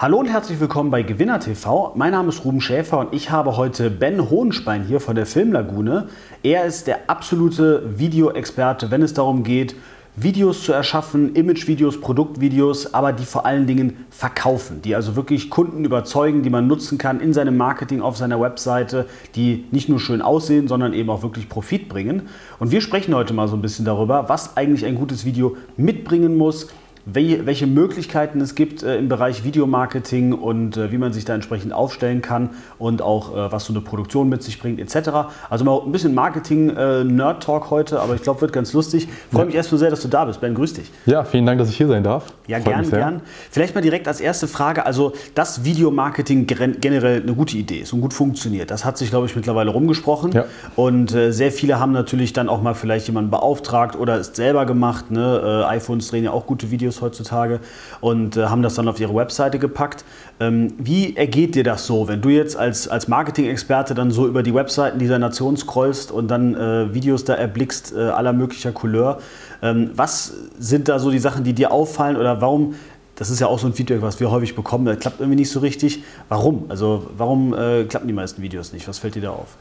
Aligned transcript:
Hallo 0.00 0.18
und 0.18 0.26
herzlich 0.26 0.60
willkommen 0.60 0.92
bei 0.92 1.02
Gewinner 1.02 1.40
TV. 1.40 1.92
Mein 1.96 2.12
Name 2.12 2.28
ist 2.28 2.44
Ruben 2.44 2.60
Schäfer 2.60 3.00
und 3.00 3.12
ich 3.12 3.32
habe 3.32 3.56
heute 3.56 3.90
Ben 3.90 4.30
Hohenstein 4.30 4.84
hier 4.84 5.00
von 5.00 5.16
der 5.16 5.26
Filmlagune. 5.26 6.06
Er 6.44 6.66
ist 6.66 6.86
der 6.86 7.10
absolute 7.10 7.98
Videoexperte, 7.98 8.92
wenn 8.92 9.02
es 9.02 9.12
darum 9.12 9.42
geht, 9.42 9.74
Videos 10.14 10.62
zu 10.62 10.72
erschaffen, 10.72 11.34
Imagevideos, 11.34 12.00
Produktvideos, 12.00 12.94
aber 12.94 13.12
die 13.12 13.24
vor 13.24 13.44
allen 13.44 13.66
Dingen 13.66 14.06
verkaufen, 14.10 14.82
die 14.82 14.94
also 14.94 15.16
wirklich 15.16 15.50
Kunden 15.50 15.84
überzeugen, 15.84 16.44
die 16.44 16.50
man 16.50 16.68
nutzen 16.68 16.96
kann 16.96 17.20
in 17.20 17.32
seinem 17.32 17.56
Marketing 17.56 18.00
auf 18.00 18.16
seiner 18.16 18.40
Webseite, 18.40 19.06
die 19.34 19.64
nicht 19.72 19.88
nur 19.88 19.98
schön 19.98 20.22
aussehen, 20.22 20.68
sondern 20.68 20.92
eben 20.92 21.10
auch 21.10 21.24
wirklich 21.24 21.48
Profit 21.48 21.88
bringen. 21.88 22.28
Und 22.60 22.70
wir 22.70 22.82
sprechen 22.82 23.16
heute 23.16 23.34
mal 23.34 23.48
so 23.48 23.56
ein 23.56 23.62
bisschen 23.62 23.84
darüber, 23.84 24.28
was 24.28 24.56
eigentlich 24.56 24.84
ein 24.86 24.94
gutes 24.94 25.24
Video 25.24 25.56
mitbringen 25.76 26.36
muss, 26.36 26.68
welche 27.14 27.66
Möglichkeiten 27.66 28.40
es 28.40 28.54
gibt 28.54 28.82
äh, 28.82 28.98
im 28.98 29.08
Bereich 29.08 29.44
Videomarketing 29.44 30.32
und 30.32 30.76
äh, 30.76 30.92
wie 30.92 30.98
man 30.98 31.12
sich 31.12 31.24
da 31.24 31.34
entsprechend 31.34 31.72
aufstellen 31.72 32.20
kann 32.22 32.50
und 32.78 33.02
auch 33.02 33.34
äh, 33.34 33.52
was 33.52 33.64
so 33.64 33.72
eine 33.72 33.80
Produktion 33.80 34.28
mit 34.28 34.42
sich 34.42 34.60
bringt 34.60 34.78
etc. 34.78 35.10
Also 35.48 35.64
mal 35.64 35.80
ein 35.84 35.92
bisschen 35.92 36.14
Marketing-Nerd-Talk 36.14 37.70
heute, 37.70 38.00
aber 38.00 38.14
ich 38.14 38.22
glaube, 38.22 38.42
wird 38.42 38.52
ganz 38.52 38.72
lustig. 38.72 39.08
Freue 39.30 39.42
ja. 39.42 39.46
mich 39.46 39.54
erst 39.54 39.70
so 39.70 39.76
sehr, 39.76 39.90
dass 39.90 40.02
du 40.02 40.08
da 40.08 40.24
bist. 40.24 40.40
Ben, 40.40 40.54
grüß 40.54 40.74
dich. 40.74 40.90
Ja, 41.06 41.24
vielen 41.24 41.46
Dank, 41.46 41.58
dass 41.58 41.70
ich 41.70 41.76
hier 41.76 41.88
sein 41.88 42.02
darf. 42.02 42.26
Ja, 42.46 42.60
Freut 42.60 42.74
gern, 42.74 42.90
gern. 42.90 43.20
Vielleicht 43.50 43.74
mal 43.74 43.80
direkt 43.80 44.06
als 44.06 44.20
erste 44.20 44.46
Frage, 44.46 44.84
also 44.84 45.12
dass 45.34 45.64
Videomarketing 45.64 46.46
generell 46.46 47.22
eine 47.22 47.34
gute 47.34 47.56
Idee 47.56 47.78
ist 47.78 47.92
und 47.92 48.00
gut 48.00 48.14
funktioniert, 48.14 48.70
das 48.70 48.84
hat 48.84 48.98
sich, 48.98 49.10
glaube 49.10 49.26
ich, 49.26 49.36
mittlerweile 49.36 49.70
rumgesprochen 49.70 50.32
ja. 50.32 50.44
und 50.76 51.10
sehr 51.10 51.52
viele 51.52 51.78
haben 51.78 51.92
natürlich 51.92 52.32
dann 52.32 52.48
auch 52.48 52.62
mal 52.62 52.74
vielleicht 52.74 53.06
jemanden 53.06 53.30
beauftragt 53.30 53.96
oder 53.96 54.16
es 54.16 54.28
selber 54.34 54.66
gemacht. 54.66 55.10
Ne? 55.10 55.66
iPhones 55.68 56.08
drehen 56.08 56.24
ja 56.24 56.30
auch 56.30 56.46
gute 56.46 56.70
Videos 56.70 56.97
heutzutage 57.00 57.60
und 58.00 58.36
äh, 58.36 58.46
haben 58.46 58.62
das 58.62 58.74
dann 58.74 58.88
auf 58.88 59.00
ihre 59.00 59.14
Webseite 59.14 59.58
gepackt. 59.58 60.04
Ähm, 60.40 60.74
wie 60.78 61.16
ergeht 61.16 61.54
dir 61.54 61.64
das 61.64 61.86
so, 61.86 62.08
wenn 62.08 62.20
du 62.20 62.28
jetzt 62.28 62.56
als, 62.56 62.88
als 62.88 63.08
Marketing-Experte 63.08 63.94
dann 63.94 64.10
so 64.10 64.26
über 64.26 64.42
die 64.42 64.54
Webseiten 64.54 64.98
dieser 64.98 65.18
Nation 65.18 65.56
scrollst 65.56 66.10
und 66.10 66.28
dann 66.28 66.54
äh, 66.54 66.94
Videos 66.94 67.24
da 67.24 67.34
erblickst 67.34 67.94
äh, 67.96 68.00
aller 68.00 68.32
möglicher 68.32 68.72
Couleur? 68.72 69.18
Ähm, 69.62 69.90
was 69.94 70.34
sind 70.58 70.88
da 70.88 70.98
so 70.98 71.10
die 71.10 71.18
Sachen, 71.18 71.44
die 71.44 71.52
dir 71.52 71.72
auffallen 71.72 72.16
oder 72.16 72.40
warum 72.40 72.74
das 73.18 73.30
ist 73.30 73.40
ja 73.40 73.48
auch 73.48 73.58
so 73.58 73.66
ein 73.66 73.72
Feedback, 73.72 74.00
was 74.00 74.20
wir 74.20 74.30
häufig 74.30 74.54
bekommen, 74.54 74.84
das 74.84 75.00
klappt 75.00 75.18
irgendwie 75.18 75.40
nicht 75.40 75.50
so 75.50 75.58
richtig. 75.58 76.04
Warum? 76.28 76.66
Also 76.68 77.10
warum 77.16 77.52
äh, 77.52 77.82
klappen 77.82 78.06
die 78.06 78.14
meisten 78.14 78.42
Videos 78.42 78.72
nicht? 78.72 78.86
Was 78.86 79.00
fällt 79.00 79.16
dir 79.16 79.22
da 79.22 79.30
auf? 79.30 79.56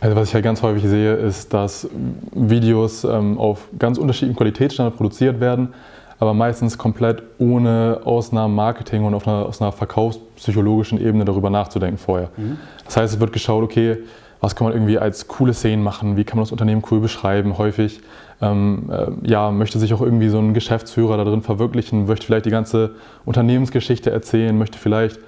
Also 0.00 0.14
was 0.14 0.28
ich 0.28 0.34
halt 0.34 0.44
ganz 0.44 0.62
häufig 0.62 0.84
sehe, 0.84 1.14
ist, 1.14 1.52
dass 1.54 1.88
Videos 2.32 3.04
ähm, 3.04 3.38
auf 3.38 3.68
ganz 3.78 3.96
unterschiedlichen 3.96 4.36
Qualitätsstandard 4.36 4.96
produziert 4.96 5.40
werden, 5.40 5.70
aber 6.18 6.34
meistens 6.34 6.78
komplett 6.78 7.22
ohne 7.38 8.00
Ausnahmen 8.04 8.54
Marketing 8.54 9.04
und 9.04 9.14
auf 9.14 9.26
einer, 9.26 9.46
aus 9.46 9.60
einer 9.60 9.72
verkaufspsychologischen 9.72 11.00
Ebene 11.00 11.24
darüber 11.24 11.50
nachzudenken 11.50 11.98
vorher. 11.98 12.30
Mhm. 12.36 12.58
Das 12.84 12.96
heißt, 12.96 13.14
es 13.14 13.20
wird 13.20 13.32
geschaut, 13.32 13.62
okay, 13.62 13.98
was 14.40 14.54
kann 14.54 14.66
man 14.66 14.74
irgendwie 14.74 14.98
als 14.98 15.28
coole 15.28 15.52
Szenen 15.52 15.82
machen, 15.82 16.16
wie 16.16 16.24
kann 16.24 16.36
man 16.36 16.44
das 16.44 16.52
Unternehmen 16.52 16.82
cool 16.90 17.00
beschreiben. 17.00 17.58
Häufig 17.58 18.00
ähm, 18.40 18.88
äh, 18.90 19.28
ja, 19.28 19.50
möchte 19.50 19.78
sich 19.78 19.92
auch 19.94 20.00
irgendwie 20.00 20.28
so 20.28 20.38
ein 20.38 20.54
Geschäftsführer 20.54 21.16
da 21.16 21.24
drin 21.24 21.42
verwirklichen, 21.42 22.06
möchte 22.06 22.26
vielleicht 22.26 22.46
die 22.46 22.50
ganze 22.50 22.92
Unternehmensgeschichte 23.24 24.10
erzählen, 24.10 24.56
möchte 24.56 24.78
vielleicht 24.78 25.18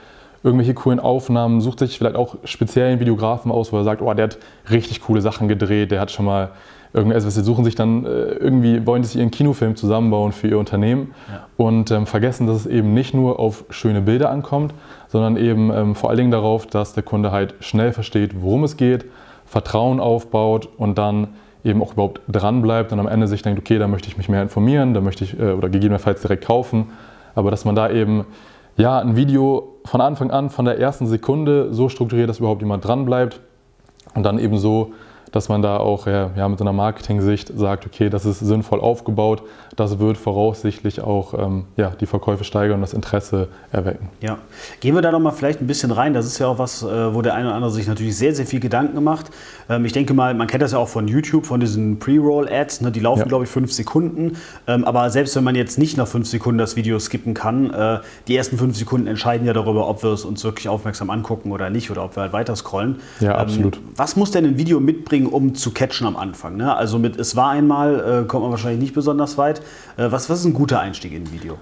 irgendwelche 0.42 0.74
coolen 0.74 1.00
Aufnahmen, 1.00 1.60
sucht 1.60 1.80
sich 1.80 1.98
vielleicht 1.98 2.16
auch 2.16 2.36
speziellen 2.44 3.00
Videografen 3.00 3.50
aus, 3.50 3.72
wo 3.72 3.78
er 3.78 3.84
sagt, 3.84 4.00
oh, 4.00 4.12
der 4.14 4.24
hat 4.24 4.38
richtig 4.70 5.02
coole 5.02 5.20
Sachen 5.20 5.48
gedreht, 5.48 5.90
der 5.90 6.00
hat 6.00 6.10
schon 6.10 6.24
mal 6.24 6.50
irgendetwas, 6.92 7.34
sie 7.34 7.42
suchen 7.42 7.64
sich 7.64 7.74
dann 7.74 8.04
äh, 8.04 8.08
irgendwie, 8.08 8.84
wollen 8.86 9.04
sich 9.04 9.16
ihren 9.16 9.30
Kinofilm 9.30 9.76
zusammenbauen 9.76 10.32
für 10.32 10.48
ihr 10.48 10.58
Unternehmen 10.58 11.14
ja. 11.28 11.46
und 11.56 11.90
ähm, 11.90 12.06
vergessen, 12.06 12.46
dass 12.46 12.56
es 12.56 12.66
eben 12.66 12.94
nicht 12.94 13.14
nur 13.14 13.38
auf 13.38 13.64
schöne 13.70 14.00
Bilder 14.00 14.30
ankommt, 14.30 14.74
sondern 15.08 15.36
eben 15.36 15.70
ähm, 15.70 15.94
vor 15.94 16.10
allen 16.10 16.18
Dingen 16.18 16.30
darauf, 16.30 16.66
dass 16.66 16.92
der 16.92 17.02
Kunde 17.02 17.30
halt 17.30 17.54
schnell 17.60 17.92
versteht, 17.92 18.42
worum 18.42 18.64
es 18.64 18.76
geht, 18.76 19.04
Vertrauen 19.46 20.00
aufbaut 20.00 20.68
und 20.78 20.98
dann 20.98 21.28
eben 21.62 21.82
auch 21.82 21.92
überhaupt 21.92 22.22
dran 22.28 22.62
bleibt 22.62 22.92
und 22.92 22.98
am 22.98 23.08
Ende 23.08 23.26
sich 23.28 23.42
denkt, 23.42 23.60
okay, 23.60 23.78
da 23.78 23.86
möchte 23.86 24.08
ich 24.08 24.16
mich 24.16 24.28
mehr 24.28 24.42
informieren, 24.42 24.94
da 24.94 25.00
möchte 25.00 25.24
ich 25.24 25.38
äh, 25.38 25.52
oder 25.52 25.68
gegebenenfalls 25.68 26.22
direkt 26.22 26.44
kaufen, 26.44 26.90
aber 27.34 27.50
dass 27.50 27.64
man 27.64 27.74
da 27.74 27.90
eben 27.90 28.24
ja 28.76 28.98
ein 28.98 29.14
Video 29.14 29.76
von 29.84 30.00
Anfang 30.00 30.30
an, 30.30 30.50
von 30.50 30.64
der 30.64 30.78
ersten 30.78 31.06
Sekunde 31.06 31.72
so 31.72 31.88
strukturiert, 31.88 32.28
dass 32.28 32.38
überhaupt 32.38 32.62
jemand 32.62 32.84
dran 32.84 33.04
bleibt 33.04 33.40
und 34.14 34.24
dann 34.24 34.38
eben 34.38 34.58
so 34.58 34.92
dass 35.32 35.48
man 35.48 35.62
da 35.62 35.78
auch 35.78 36.06
ja, 36.06 36.48
mit 36.48 36.58
so 36.58 36.64
einer 36.64 36.72
Marketing-Sicht 36.72 37.52
sagt, 37.56 37.86
okay, 37.86 38.10
das 38.10 38.24
ist 38.24 38.40
sinnvoll 38.40 38.80
aufgebaut, 38.80 39.42
das 39.80 39.98
wird 39.98 40.16
voraussichtlich 40.16 41.00
auch 41.00 41.34
ähm, 41.34 41.64
ja, 41.76 41.90
die 42.00 42.06
Verkäufe 42.06 42.44
steigern 42.44 42.76
und 42.76 42.80
das 42.82 42.94
Interesse 42.94 43.48
erwecken. 43.72 44.08
Ja, 44.20 44.38
gehen 44.80 44.94
wir 44.94 45.02
da 45.02 45.12
noch 45.12 45.20
mal 45.20 45.32
vielleicht 45.32 45.60
ein 45.60 45.66
bisschen 45.66 45.90
rein. 45.90 46.14
Das 46.14 46.26
ist 46.26 46.38
ja 46.38 46.46
auch 46.46 46.58
was, 46.58 46.82
äh, 46.82 47.14
wo 47.14 47.22
der 47.22 47.34
eine 47.34 47.46
oder 47.46 47.56
andere 47.56 47.70
sich 47.70 47.86
natürlich 47.86 48.16
sehr, 48.16 48.34
sehr 48.34 48.46
viel 48.46 48.60
Gedanken 48.60 49.02
macht. 49.02 49.30
Ähm, 49.68 49.84
ich 49.84 49.92
denke 49.92 50.14
mal, 50.14 50.34
man 50.34 50.46
kennt 50.46 50.62
das 50.62 50.72
ja 50.72 50.78
auch 50.78 50.88
von 50.88 51.06
YouTube, 51.06 51.46
von 51.46 51.60
diesen 51.60 51.98
Pre-Roll-Ads, 51.98 52.80
ne? 52.82 52.92
die 52.92 53.00
laufen, 53.00 53.20
ja. 53.20 53.26
glaube 53.26 53.44
ich, 53.44 53.50
fünf 53.50 53.72
Sekunden. 53.72 54.36
Ähm, 54.66 54.84
aber 54.84 55.10
selbst 55.10 55.36
wenn 55.36 55.44
man 55.44 55.54
jetzt 55.54 55.78
nicht 55.78 55.96
nach 55.96 56.08
fünf 56.08 56.28
Sekunden 56.28 56.58
das 56.58 56.76
Video 56.76 56.98
skippen 56.98 57.34
kann, 57.34 57.72
äh, 57.72 57.98
die 58.28 58.36
ersten 58.36 58.58
fünf 58.58 58.76
Sekunden 58.76 59.06
entscheiden 59.06 59.46
ja 59.46 59.52
darüber, 59.52 59.88
ob 59.88 60.02
wir 60.02 60.10
es 60.10 60.24
uns 60.24 60.44
wirklich 60.44 60.68
aufmerksam 60.68 61.10
angucken 61.10 61.52
oder 61.52 61.70
nicht 61.70 61.90
oder 61.90 62.04
ob 62.04 62.16
wir 62.16 62.22
halt 62.22 62.32
weiter 62.32 62.56
scrollen. 62.56 62.96
Ja, 63.20 63.36
absolut. 63.36 63.80
Was 63.96 64.16
muss 64.16 64.30
denn 64.30 64.44
ein 64.44 64.58
Video 64.58 64.80
mitbringen? 64.80 65.10
bringen, 65.10 65.26
um 65.26 65.54
zu 65.54 65.72
catchen 65.72 66.06
am 66.06 66.16
Anfang. 66.16 66.56
Ne? 66.56 66.74
Also 66.74 66.98
mit 66.98 67.18
Es 67.18 67.36
war 67.36 67.50
einmal 67.50 68.22
äh, 68.22 68.26
kommt 68.26 68.42
man 68.42 68.50
wahrscheinlich 68.52 68.80
nicht 68.80 68.94
besonders 68.94 69.36
weit. 69.36 69.60
Äh, 69.96 70.10
was, 70.10 70.30
was 70.30 70.40
ist 70.40 70.44
ein 70.46 70.54
guter 70.54 70.80
Einstieg 70.80 71.12
in 71.12 71.22
ein 71.24 71.32
Video? 71.32 71.58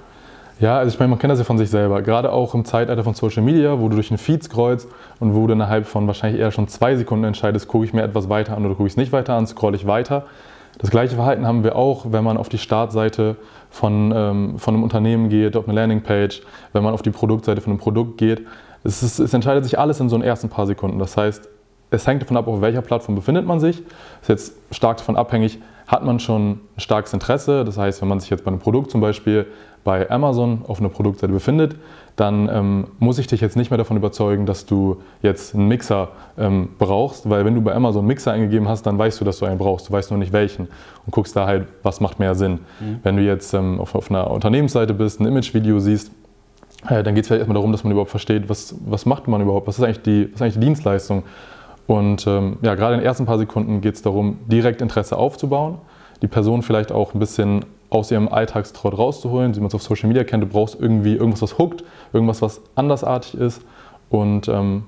Ja, 0.61 0.79
also 0.79 0.93
ich 0.93 0.99
meine, 0.99 1.11
man 1.11 1.21
kennt 1.21 1.31
das 1.31 1.39
ja 1.39 1.45
von 1.45 1.57
sich 1.57 1.71
selber. 1.71 2.03
Gerade 2.03 2.33
auch 2.33 2.53
im 2.55 2.65
Zeitalter 2.65 3.05
von 3.05 3.15
Social 3.15 3.43
Media, 3.45 3.79
wo 3.79 3.89
du 3.89 3.95
durch 3.95 4.11
einen 4.11 4.19
Feed 4.19 4.43
scrollst 4.43 4.89
und 5.21 5.35
wo 5.35 5.47
du 5.47 5.53
innerhalb 5.53 5.87
von 5.87 6.09
wahrscheinlich 6.09 6.41
eher 6.41 6.51
schon 6.51 6.67
zwei 6.67 6.97
Sekunden 6.97 7.25
entscheidest, 7.25 7.69
gucke 7.69 7.85
ich 7.85 7.93
mir 7.93 8.03
etwas 8.03 8.29
weiter 8.29 8.57
an 8.57 8.67
oder 8.67 8.75
gucke 8.75 8.89
ich 8.89 8.95
es 8.95 8.97
nicht 8.97 9.13
weiter 9.13 9.35
an, 9.35 9.47
scrolle 9.47 9.77
ich 9.77 9.87
weiter. 9.87 10.25
Das 10.79 10.91
gleiche 10.91 11.15
Verhalten 11.15 11.47
haben 11.47 11.63
wir 11.63 11.77
auch, 11.77 12.07
wenn 12.11 12.25
man 12.25 12.37
auf 12.37 12.49
die 12.49 12.59
Startseite 12.59 13.37
von, 13.71 14.13
ähm, 14.15 14.59
von 14.59 14.75
einem 14.75 14.83
Unternehmen 14.83 15.29
geht, 15.29 15.57
auf 15.57 15.69
eine 15.69 15.75
Landingpage, 15.75 16.43
wenn 16.73 16.83
man 16.83 16.93
auf 16.93 17.03
die 17.03 17.11
Produktseite 17.11 17.61
von 17.61 17.73
einem 17.73 17.81
Produkt 17.81 18.19
geht. 18.19 18.47
Es, 18.83 19.03
ist, 19.03 19.19
es 19.21 19.33
entscheidet 19.33 19.65
sich 19.65 19.79
alles 19.79 20.01
in 20.01 20.09
so 20.09 20.17
den 20.17 20.25
ersten 20.25 20.49
paar 20.49 20.67
Sekunden. 20.67 20.99
Das 20.99 21.17
heißt, 21.17 21.49
es 21.91 22.07
hängt 22.07 22.23
davon 22.23 22.37
ab, 22.37 22.47
auf 22.49 22.61
welcher 22.61 22.83
Plattform 22.83 23.15
befindet 23.15 23.47
man 23.47 23.61
sich. 23.61 23.83
Ist 24.21 24.29
jetzt 24.29 24.53
stark 24.71 24.99
davon 24.99 25.17
abhängig, 25.17 25.59
hat 25.87 26.05
man 26.05 26.21
schon 26.21 26.51
ein 26.51 26.61
starkes 26.77 27.13
Interesse. 27.13 27.65
Das 27.65 27.79
heißt, 27.79 28.03
wenn 28.03 28.09
man 28.09 28.21
sich 28.21 28.31
jetzt 28.31 28.45
bei 28.45 28.51
einem 28.51 28.61
Produkt 28.61 28.91
zum 28.91 29.01
Beispiel 29.01 29.47
bei 29.85 30.11
Amazon 30.11 30.63
auf 30.67 30.81
einer 30.81 30.91
Produktseite 30.91 31.33
befindet, 31.33 31.77
dann 32.15 32.49
ähm, 32.53 32.87
muss 32.99 33.19
ich 33.19 33.29
dich 33.29 33.41
jetzt 33.41 33.57
nicht 33.57 33.71
mehr 33.71 33.79
davon 33.79 33.97
überzeugen, 33.97 34.45
dass 34.45 34.67
du 34.67 35.01
jetzt 35.23 35.55
einen 35.55 35.69
Mixer 35.69 36.09
ähm, 36.37 36.71
brauchst, 36.77 37.31
weil 37.31 37.45
wenn 37.45 37.55
du 37.55 37.61
bei 37.61 37.73
Amazon 37.75 38.01
einen 38.01 38.09
Mixer 38.09 38.33
eingegeben 38.33 38.69
hast, 38.69 38.83
dann 38.83 38.99
weißt 38.99 39.21
du, 39.21 39.25
dass 39.25 39.39
du 39.39 39.47
einen 39.47 39.57
brauchst. 39.57 39.89
Du 39.89 39.93
weißt 39.93 40.11
nur 40.11 40.19
nicht 40.19 40.33
welchen 40.33 40.67
und 41.07 41.13
guckst 41.13 41.37
da 41.37 41.47
halt, 41.47 41.69
was 41.85 42.01
macht 42.01 42.19
mehr 42.19 42.35
Sinn. 42.35 42.59
Mhm. 42.81 42.99
Wenn 43.03 43.17
du 43.17 43.23
jetzt 43.23 43.55
ähm, 43.55 43.81
auf, 43.81 43.95
auf, 43.95 44.11
einer 44.11 44.31
Unternehmensseite 44.31 44.95
bist, 44.95 45.21
ein 45.21 45.27
Imagevideo 45.27 45.79
siehst, 45.79 46.11
äh, 46.89 47.03
dann 47.03 47.15
geht 47.15 47.23
es 47.23 47.29
vielleicht 47.29 47.41
erstmal 47.41 47.55
darum, 47.55 47.71
dass 47.71 47.85
man 47.85 47.93
überhaupt 47.93 48.11
versteht, 48.11 48.49
was, 48.49 48.75
was 48.85 49.07
macht 49.07 49.29
man 49.29 49.41
überhaupt, 49.41 49.69
was 49.69 49.79
ist 49.79 49.85
eigentlich 49.85 50.03
die, 50.03 50.25
was 50.25 50.35
ist 50.35 50.43
eigentlich 50.43 50.55
die 50.55 50.61
Dienstleistung 50.61 51.23
und 51.89 52.27
ähm, 52.27 52.59
ja, 52.61 52.75
gerade 52.75 52.95
in 52.95 53.01
den 53.01 53.07
ersten 53.07 53.25
paar 53.25 53.39
Sekunden 53.39 53.81
geht 53.81 53.95
es 53.95 54.03
darum, 54.03 54.39
direkt 54.47 54.83
Interesse 54.83 55.17
aufzubauen, 55.17 55.79
die 56.21 56.29
Person 56.29 56.63
vielleicht 56.63 56.93
auch 56.93 57.15
ein 57.15 57.19
bisschen 57.19 57.65
aus 57.89 58.11
ihrem 58.11 58.29
Alltagstrott 58.29 58.97
rauszuholen, 58.97 59.57
wie 59.57 59.61
man 59.61 59.69
es 59.69 59.75
auf 59.75 59.83
Social 59.83 60.07
Media 60.09 60.23
kennt. 60.23 60.45
Du 60.45 60.49
brauchst 60.49 60.79
irgendwie 60.79 61.15
irgendwas, 61.15 61.41
was 61.41 61.57
hookt, 61.57 61.85
irgendwas, 62.13 62.43
was 62.43 62.61
andersartig 62.75 63.41
ist. 63.41 63.63
Und 64.11 64.49
ähm, 64.49 64.85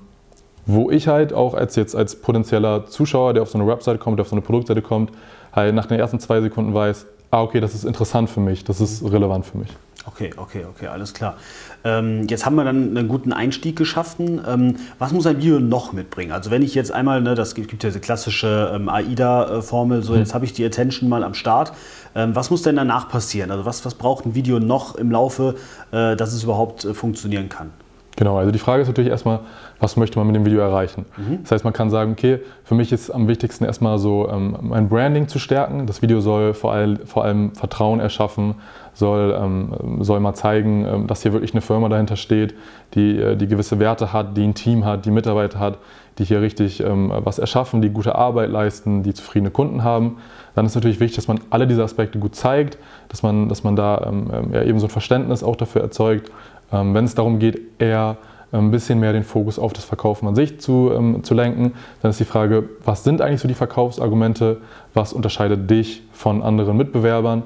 wo 0.67 0.91
ich 0.91 1.07
halt 1.07 1.33
auch 1.33 1.55
als 1.55 1.75
jetzt 1.75 1.95
als 1.95 2.21
potenzieller 2.21 2.85
Zuschauer, 2.85 3.33
der 3.33 3.41
auf 3.41 3.49
so 3.49 3.57
eine 3.57 3.67
Website 3.67 3.99
kommt, 3.99 4.19
der 4.19 4.21
auf 4.21 4.29
so 4.29 4.35
eine 4.35 4.43
Produktseite 4.43 4.83
kommt, 4.83 5.11
halt 5.53 5.73
nach 5.73 5.87
den 5.87 5.99
ersten 5.99 6.19
zwei 6.19 6.39
Sekunden 6.39 6.71
weiß, 6.71 7.07
ah, 7.31 7.41
okay, 7.41 7.59
das 7.59 7.73
ist 7.73 7.83
interessant 7.83 8.29
für 8.29 8.41
mich, 8.41 8.63
das 8.63 8.79
ist 8.79 9.03
relevant 9.11 9.43
für 9.47 9.57
mich. 9.57 9.69
Okay, 10.05 10.31
okay, 10.35 10.65
okay, 10.65 10.87
alles 10.87 11.13
klar. 11.13 11.35
Ähm, 11.83 12.25
jetzt 12.27 12.45
haben 12.45 12.55
wir 12.55 12.63
dann 12.63 12.97
einen 12.97 13.07
guten 13.07 13.33
Einstieg 13.33 13.75
geschaffen. 13.75 14.41
Ähm, 14.47 14.77
was 14.97 15.11
muss 15.11 15.27
ein 15.27 15.37
Video 15.37 15.59
noch 15.59 15.93
mitbringen? 15.93 16.31
Also 16.31 16.49
wenn 16.49 16.63
ich 16.63 16.73
jetzt 16.73 16.91
einmal, 16.91 17.21
ne, 17.21 17.35
das 17.35 17.53
gibt, 17.53 17.69
gibt 17.69 17.83
ja 17.83 17.89
diese 17.89 17.99
klassische 17.99 18.71
ähm, 18.73 18.89
AIDA-Formel, 18.89 20.01
so 20.01 20.13
mhm. 20.13 20.19
jetzt 20.19 20.33
habe 20.33 20.45
ich 20.45 20.53
die 20.53 20.65
Attention 20.65 21.07
mal 21.07 21.23
am 21.23 21.35
Start. 21.35 21.73
Ähm, 22.15 22.35
was 22.35 22.49
muss 22.49 22.63
denn 22.63 22.77
danach 22.77 23.09
passieren? 23.09 23.51
Also 23.51 23.65
was, 23.65 23.85
was 23.85 23.93
braucht 23.93 24.25
ein 24.25 24.33
Video 24.33 24.59
noch 24.59 24.95
im 24.95 25.11
Laufe, 25.11 25.55
äh, 25.91 26.15
dass 26.15 26.33
es 26.33 26.43
überhaupt 26.43 26.83
äh, 26.83 26.93
funktionieren 26.95 27.49
kann? 27.49 27.71
Genau, 28.17 28.37
also 28.37 28.51
die 28.51 28.59
Frage 28.59 28.81
ist 28.81 28.87
natürlich 28.87 29.09
erstmal, 29.09 29.39
was 29.79 29.95
möchte 29.95 30.19
man 30.19 30.27
mit 30.27 30.35
dem 30.35 30.45
Video 30.45 30.59
erreichen? 30.59 31.05
Mhm. 31.17 31.39
Das 31.43 31.51
heißt, 31.51 31.63
man 31.63 31.73
kann 31.73 31.89
sagen, 31.89 32.11
okay, 32.11 32.39
für 32.63 32.75
mich 32.75 32.91
ist 32.91 33.09
am 33.09 33.27
wichtigsten 33.27 33.63
erstmal 33.63 33.99
so 33.99 34.29
ähm, 34.29 34.57
mein 34.61 34.89
Branding 34.89 35.27
zu 35.27 35.39
stärken. 35.39 35.87
Das 35.87 36.01
Video 36.01 36.19
soll 36.19 36.53
vor 36.53 36.73
allem, 36.73 36.99
vor 37.05 37.23
allem 37.23 37.55
Vertrauen 37.55 37.99
erschaffen, 37.99 38.55
soll, 38.93 39.35
ähm, 39.41 40.03
soll 40.03 40.19
mal 40.19 40.33
zeigen, 40.33 40.85
ähm, 40.85 41.07
dass 41.07 41.23
hier 41.23 41.33
wirklich 41.33 41.53
eine 41.53 41.61
Firma 41.61 41.87
dahinter 41.89 42.17
steht, 42.17 42.53
die, 42.93 43.17
äh, 43.17 43.35
die 43.37 43.47
gewisse 43.47 43.79
Werte 43.79 44.11
hat, 44.11 44.35
die 44.35 44.43
ein 44.43 44.53
Team 44.53 44.85
hat, 44.85 45.05
die 45.05 45.11
Mitarbeiter 45.11 45.59
hat, 45.59 45.77
die 46.17 46.25
hier 46.25 46.41
richtig 46.41 46.81
ähm, 46.81 47.11
was 47.23 47.39
erschaffen, 47.39 47.81
die 47.81 47.89
gute 47.89 48.15
Arbeit 48.15 48.49
leisten, 48.49 49.03
die 49.03 49.13
zufriedene 49.13 49.51
Kunden 49.51 49.83
haben. 49.83 50.17
Dann 50.53 50.65
ist 50.65 50.75
natürlich 50.75 50.99
wichtig, 50.99 51.15
dass 51.15 51.27
man 51.27 51.39
alle 51.49 51.65
diese 51.67 51.83
Aspekte 51.83 52.19
gut 52.19 52.35
zeigt, 52.35 52.77
dass 53.07 53.23
man, 53.23 53.47
dass 53.47 53.63
man 53.63 53.75
da 53.75 54.05
ähm, 54.07 54.29
ähm, 54.33 54.53
ja, 54.53 54.63
eben 54.63 54.79
so 54.79 54.87
ein 54.87 54.91
Verständnis 54.91 55.43
auch 55.43 55.55
dafür 55.55 55.81
erzeugt, 55.81 56.29
wenn 56.71 57.05
es 57.05 57.15
darum 57.15 57.39
geht, 57.39 57.61
eher 57.79 58.17
ein 58.51 58.71
bisschen 58.71 58.99
mehr 58.99 59.13
den 59.13 59.23
Fokus 59.23 59.57
auf 59.57 59.73
das 59.73 59.85
Verkaufen 59.85 60.27
an 60.27 60.35
sich 60.35 60.59
zu, 60.59 60.91
ähm, 60.93 61.23
zu 61.23 61.33
lenken. 61.33 61.73
Dann 62.01 62.11
ist 62.11 62.19
die 62.19 62.25
Frage, 62.25 62.69
was 62.83 63.03
sind 63.03 63.21
eigentlich 63.21 63.41
so 63.41 63.47
die 63.47 63.53
Verkaufsargumente? 63.53 64.57
Was 64.93 65.13
unterscheidet 65.13 65.69
dich 65.69 66.03
von 66.11 66.43
anderen 66.43 66.75
Mitbewerbern? 66.77 67.43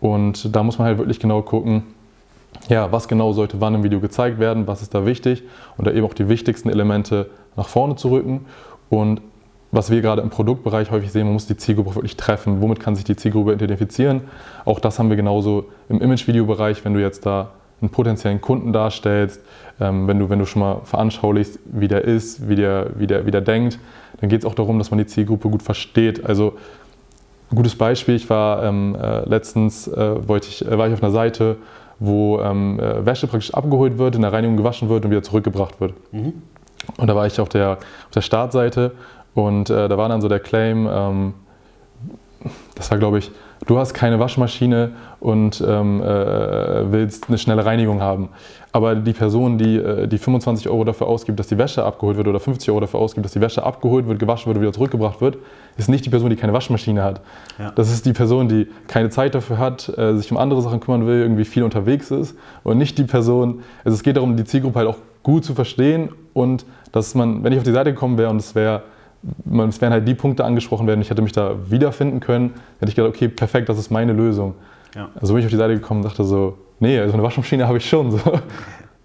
Und 0.00 0.54
da 0.54 0.62
muss 0.62 0.78
man 0.78 0.88
halt 0.88 0.98
wirklich 0.98 1.20
genau 1.20 1.42
gucken, 1.42 1.82
ja, 2.68 2.90
was 2.90 3.08
genau 3.08 3.32
sollte 3.32 3.60
wann 3.60 3.74
im 3.74 3.84
Video 3.84 4.00
gezeigt 4.00 4.38
werden, 4.38 4.66
was 4.66 4.82
ist 4.82 4.94
da 4.94 5.06
wichtig 5.06 5.42
und 5.76 5.86
da 5.86 5.92
eben 5.92 6.06
auch 6.06 6.14
die 6.14 6.28
wichtigsten 6.28 6.70
Elemente 6.70 7.30
nach 7.56 7.68
vorne 7.68 7.96
zu 7.96 8.10
rücken. 8.10 8.46
Und 8.90 9.20
was 9.70 9.90
wir 9.90 10.00
gerade 10.00 10.22
im 10.22 10.30
Produktbereich 10.30 10.90
häufig 10.90 11.12
sehen, 11.12 11.24
man 11.24 11.34
muss 11.34 11.46
die 11.46 11.56
Zielgruppe 11.56 11.94
wirklich 11.94 12.16
treffen. 12.16 12.62
Womit 12.62 12.80
kann 12.80 12.96
sich 12.96 13.04
die 13.04 13.16
Zielgruppe 13.16 13.52
identifizieren? 13.52 14.22
Auch 14.64 14.80
das 14.80 14.98
haben 14.98 15.10
wir 15.10 15.16
genauso 15.16 15.66
im 15.88 16.00
Image-Video-Bereich, 16.00 16.84
wenn 16.84 16.94
du 16.94 17.00
jetzt 17.00 17.26
da 17.26 17.50
einen 17.80 17.90
potenziellen 17.90 18.40
Kunden 18.40 18.72
darstellst, 18.72 19.40
ähm, 19.80 20.06
wenn, 20.08 20.18
du, 20.18 20.28
wenn 20.30 20.38
du 20.38 20.46
schon 20.46 20.60
mal 20.60 20.80
veranschaulichst, 20.84 21.58
wie 21.64 21.88
der 21.88 22.04
ist, 22.04 22.48
wie 22.48 22.56
der, 22.56 22.90
wie 22.96 23.06
der, 23.06 23.26
wie 23.26 23.30
der 23.30 23.40
denkt, 23.40 23.78
dann 24.20 24.28
geht 24.28 24.40
es 24.40 24.46
auch 24.46 24.54
darum, 24.54 24.78
dass 24.78 24.90
man 24.90 24.98
die 24.98 25.06
Zielgruppe 25.06 25.48
gut 25.48 25.62
versteht. 25.62 26.24
Also 26.26 26.54
ein 27.50 27.56
gutes 27.56 27.76
Beispiel, 27.76 28.16
ich 28.16 28.28
war 28.28 28.62
ähm, 28.64 28.96
äh, 29.00 29.28
letztens, 29.28 29.88
äh, 29.88 30.28
wollte 30.28 30.48
ich, 30.48 30.66
äh, 30.66 30.76
war 30.76 30.88
ich 30.88 30.94
auf 30.94 31.02
einer 31.02 31.12
Seite, 31.12 31.56
wo 31.98 32.40
ähm, 32.40 32.78
äh, 32.78 33.04
Wäsche 33.06 33.26
praktisch 33.26 33.54
abgeholt 33.54 33.98
wird, 33.98 34.14
in 34.16 34.22
der 34.22 34.32
Reinigung 34.32 34.56
gewaschen 34.56 34.88
wird 34.88 35.04
und 35.04 35.10
wieder 35.10 35.22
zurückgebracht 35.22 35.80
wird. 35.80 35.94
Mhm. 36.12 36.34
Und 36.96 37.06
da 37.06 37.16
war 37.16 37.26
ich 37.26 37.40
auf 37.40 37.48
der, 37.48 37.72
auf 37.72 38.10
der 38.14 38.20
Startseite 38.20 38.92
und 39.34 39.70
äh, 39.70 39.88
da 39.88 39.98
war 39.98 40.08
dann 40.08 40.20
so 40.20 40.28
der 40.28 40.40
Claim, 40.40 40.88
ähm, 40.90 41.34
das 42.74 42.90
war 42.90 42.98
glaube 42.98 43.18
ich, 43.18 43.30
du 43.66 43.78
hast 43.78 43.94
keine 43.94 44.18
Waschmaschine 44.18 44.92
und 45.20 45.62
ähm, 45.66 46.00
äh, 46.00 46.92
willst 46.92 47.28
eine 47.28 47.38
schnelle 47.38 47.64
Reinigung 47.64 48.00
haben. 48.00 48.28
Aber 48.70 48.94
die 48.94 49.12
Person, 49.12 49.58
die, 49.58 49.76
äh, 49.76 50.06
die 50.06 50.18
25 50.18 50.68
Euro 50.68 50.84
dafür 50.84 51.06
ausgibt, 51.06 51.38
dass 51.38 51.48
die 51.48 51.58
Wäsche 51.58 51.84
abgeholt 51.84 52.16
wird 52.16 52.28
oder 52.28 52.38
50 52.38 52.70
Euro 52.70 52.80
dafür 52.80 53.00
ausgibt, 53.00 53.24
dass 53.24 53.32
die 53.32 53.40
Wäsche 53.40 53.62
abgeholt 53.62 54.06
wird, 54.06 54.18
gewaschen 54.18 54.46
wird 54.46 54.56
und 54.56 54.62
wieder 54.62 54.72
zurückgebracht 54.72 55.20
wird, 55.20 55.38
ist 55.76 55.88
nicht 55.88 56.04
die 56.04 56.10
Person, 56.10 56.30
die 56.30 56.36
keine 56.36 56.52
Waschmaschine 56.52 57.02
hat. 57.02 57.20
Ja. 57.58 57.72
Das 57.74 57.90
ist 57.90 58.06
die 58.06 58.12
Person, 58.12 58.48
die 58.48 58.68
keine 58.86 59.10
Zeit 59.10 59.34
dafür 59.34 59.58
hat, 59.58 59.88
äh, 59.96 60.16
sich 60.16 60.30
um 60.30 60.36
andere 60.38 60.62
Sachen 60.62 60.80
kümmern 60.80 61.06
will, 61.06 61.20
irgendwie 61.22 61.44
viel 61.44 61.62
unterwegs 61.62 62.10
ist 62.10 62.36
und 62.62 62.78
nicht 62.78 62.98
die 62.98 63.04
Person, 63.04 63.62
also 63.84 63.94
es 63.94 64.02
geht 64.02 64.16
darum, 64.16 64.36
die 64.36 64.44
Zielgruppe 64.44 64.78
halt 64.80 64.88
auch 64.88 64.98
gut 65.22 65.44
zu 65.44 65.54
verstehen 65.54 66.10
und 66.32 66.64
dass 66.92 67.14
man, 67.14 67.42
wenn 67.44 67.52
ich 67.52 67.58
auf 67.58 67.64
die 67.64 67.72
Seite 67.72 67.92
gekommen 67.92 68.18
wäre 68.18 68.30
und 68.30 68.36
es 68.36 68.54
wäre 68.54 68.82
es 69.68 69.80
wären 69.80 69.92
halt 69.92 70.06
die 70.06 70.14
Punkte 70.14 70.44
angesprochen 70.44 70.86
werden, 70.86 71.00
ich 71.00 71.10
hätte 71.10 71.22
mich 71.22 71.32
da 71.32 71.56
wiederfinden 71.70 72.20
können, 72.20 72.54
hätte 72.78 72.90
ich 72.90 72.94
gedacht, 72.94 73.14
okay, 73.14 73.28
perfekt, 73.28 73.68
das 73.68 73.78
ist 73.78 73.90
meine 73.90 74.12
Lösung. 74.12 74.54
Ja. 74.94 75.08
Also 75.20 75.34
bin 75.34 75.40
ich 75.40 75.46
auf 75.46 75.50
die 75.50 75.56
Seite 75.56 75.74
gekommen 75.74 76.00
und 76.00 76.06
dachte 76.06 76.24
so, 76.24 76.58
nee, 76.78 76.98
also 76.98 77.14
eine 77.14 77.22
Waschmaschine 77.22 77.66
habe 77.68 77.78
ich 77.78 77.88
schon. 77.88 78.10
So. 78.12 78.20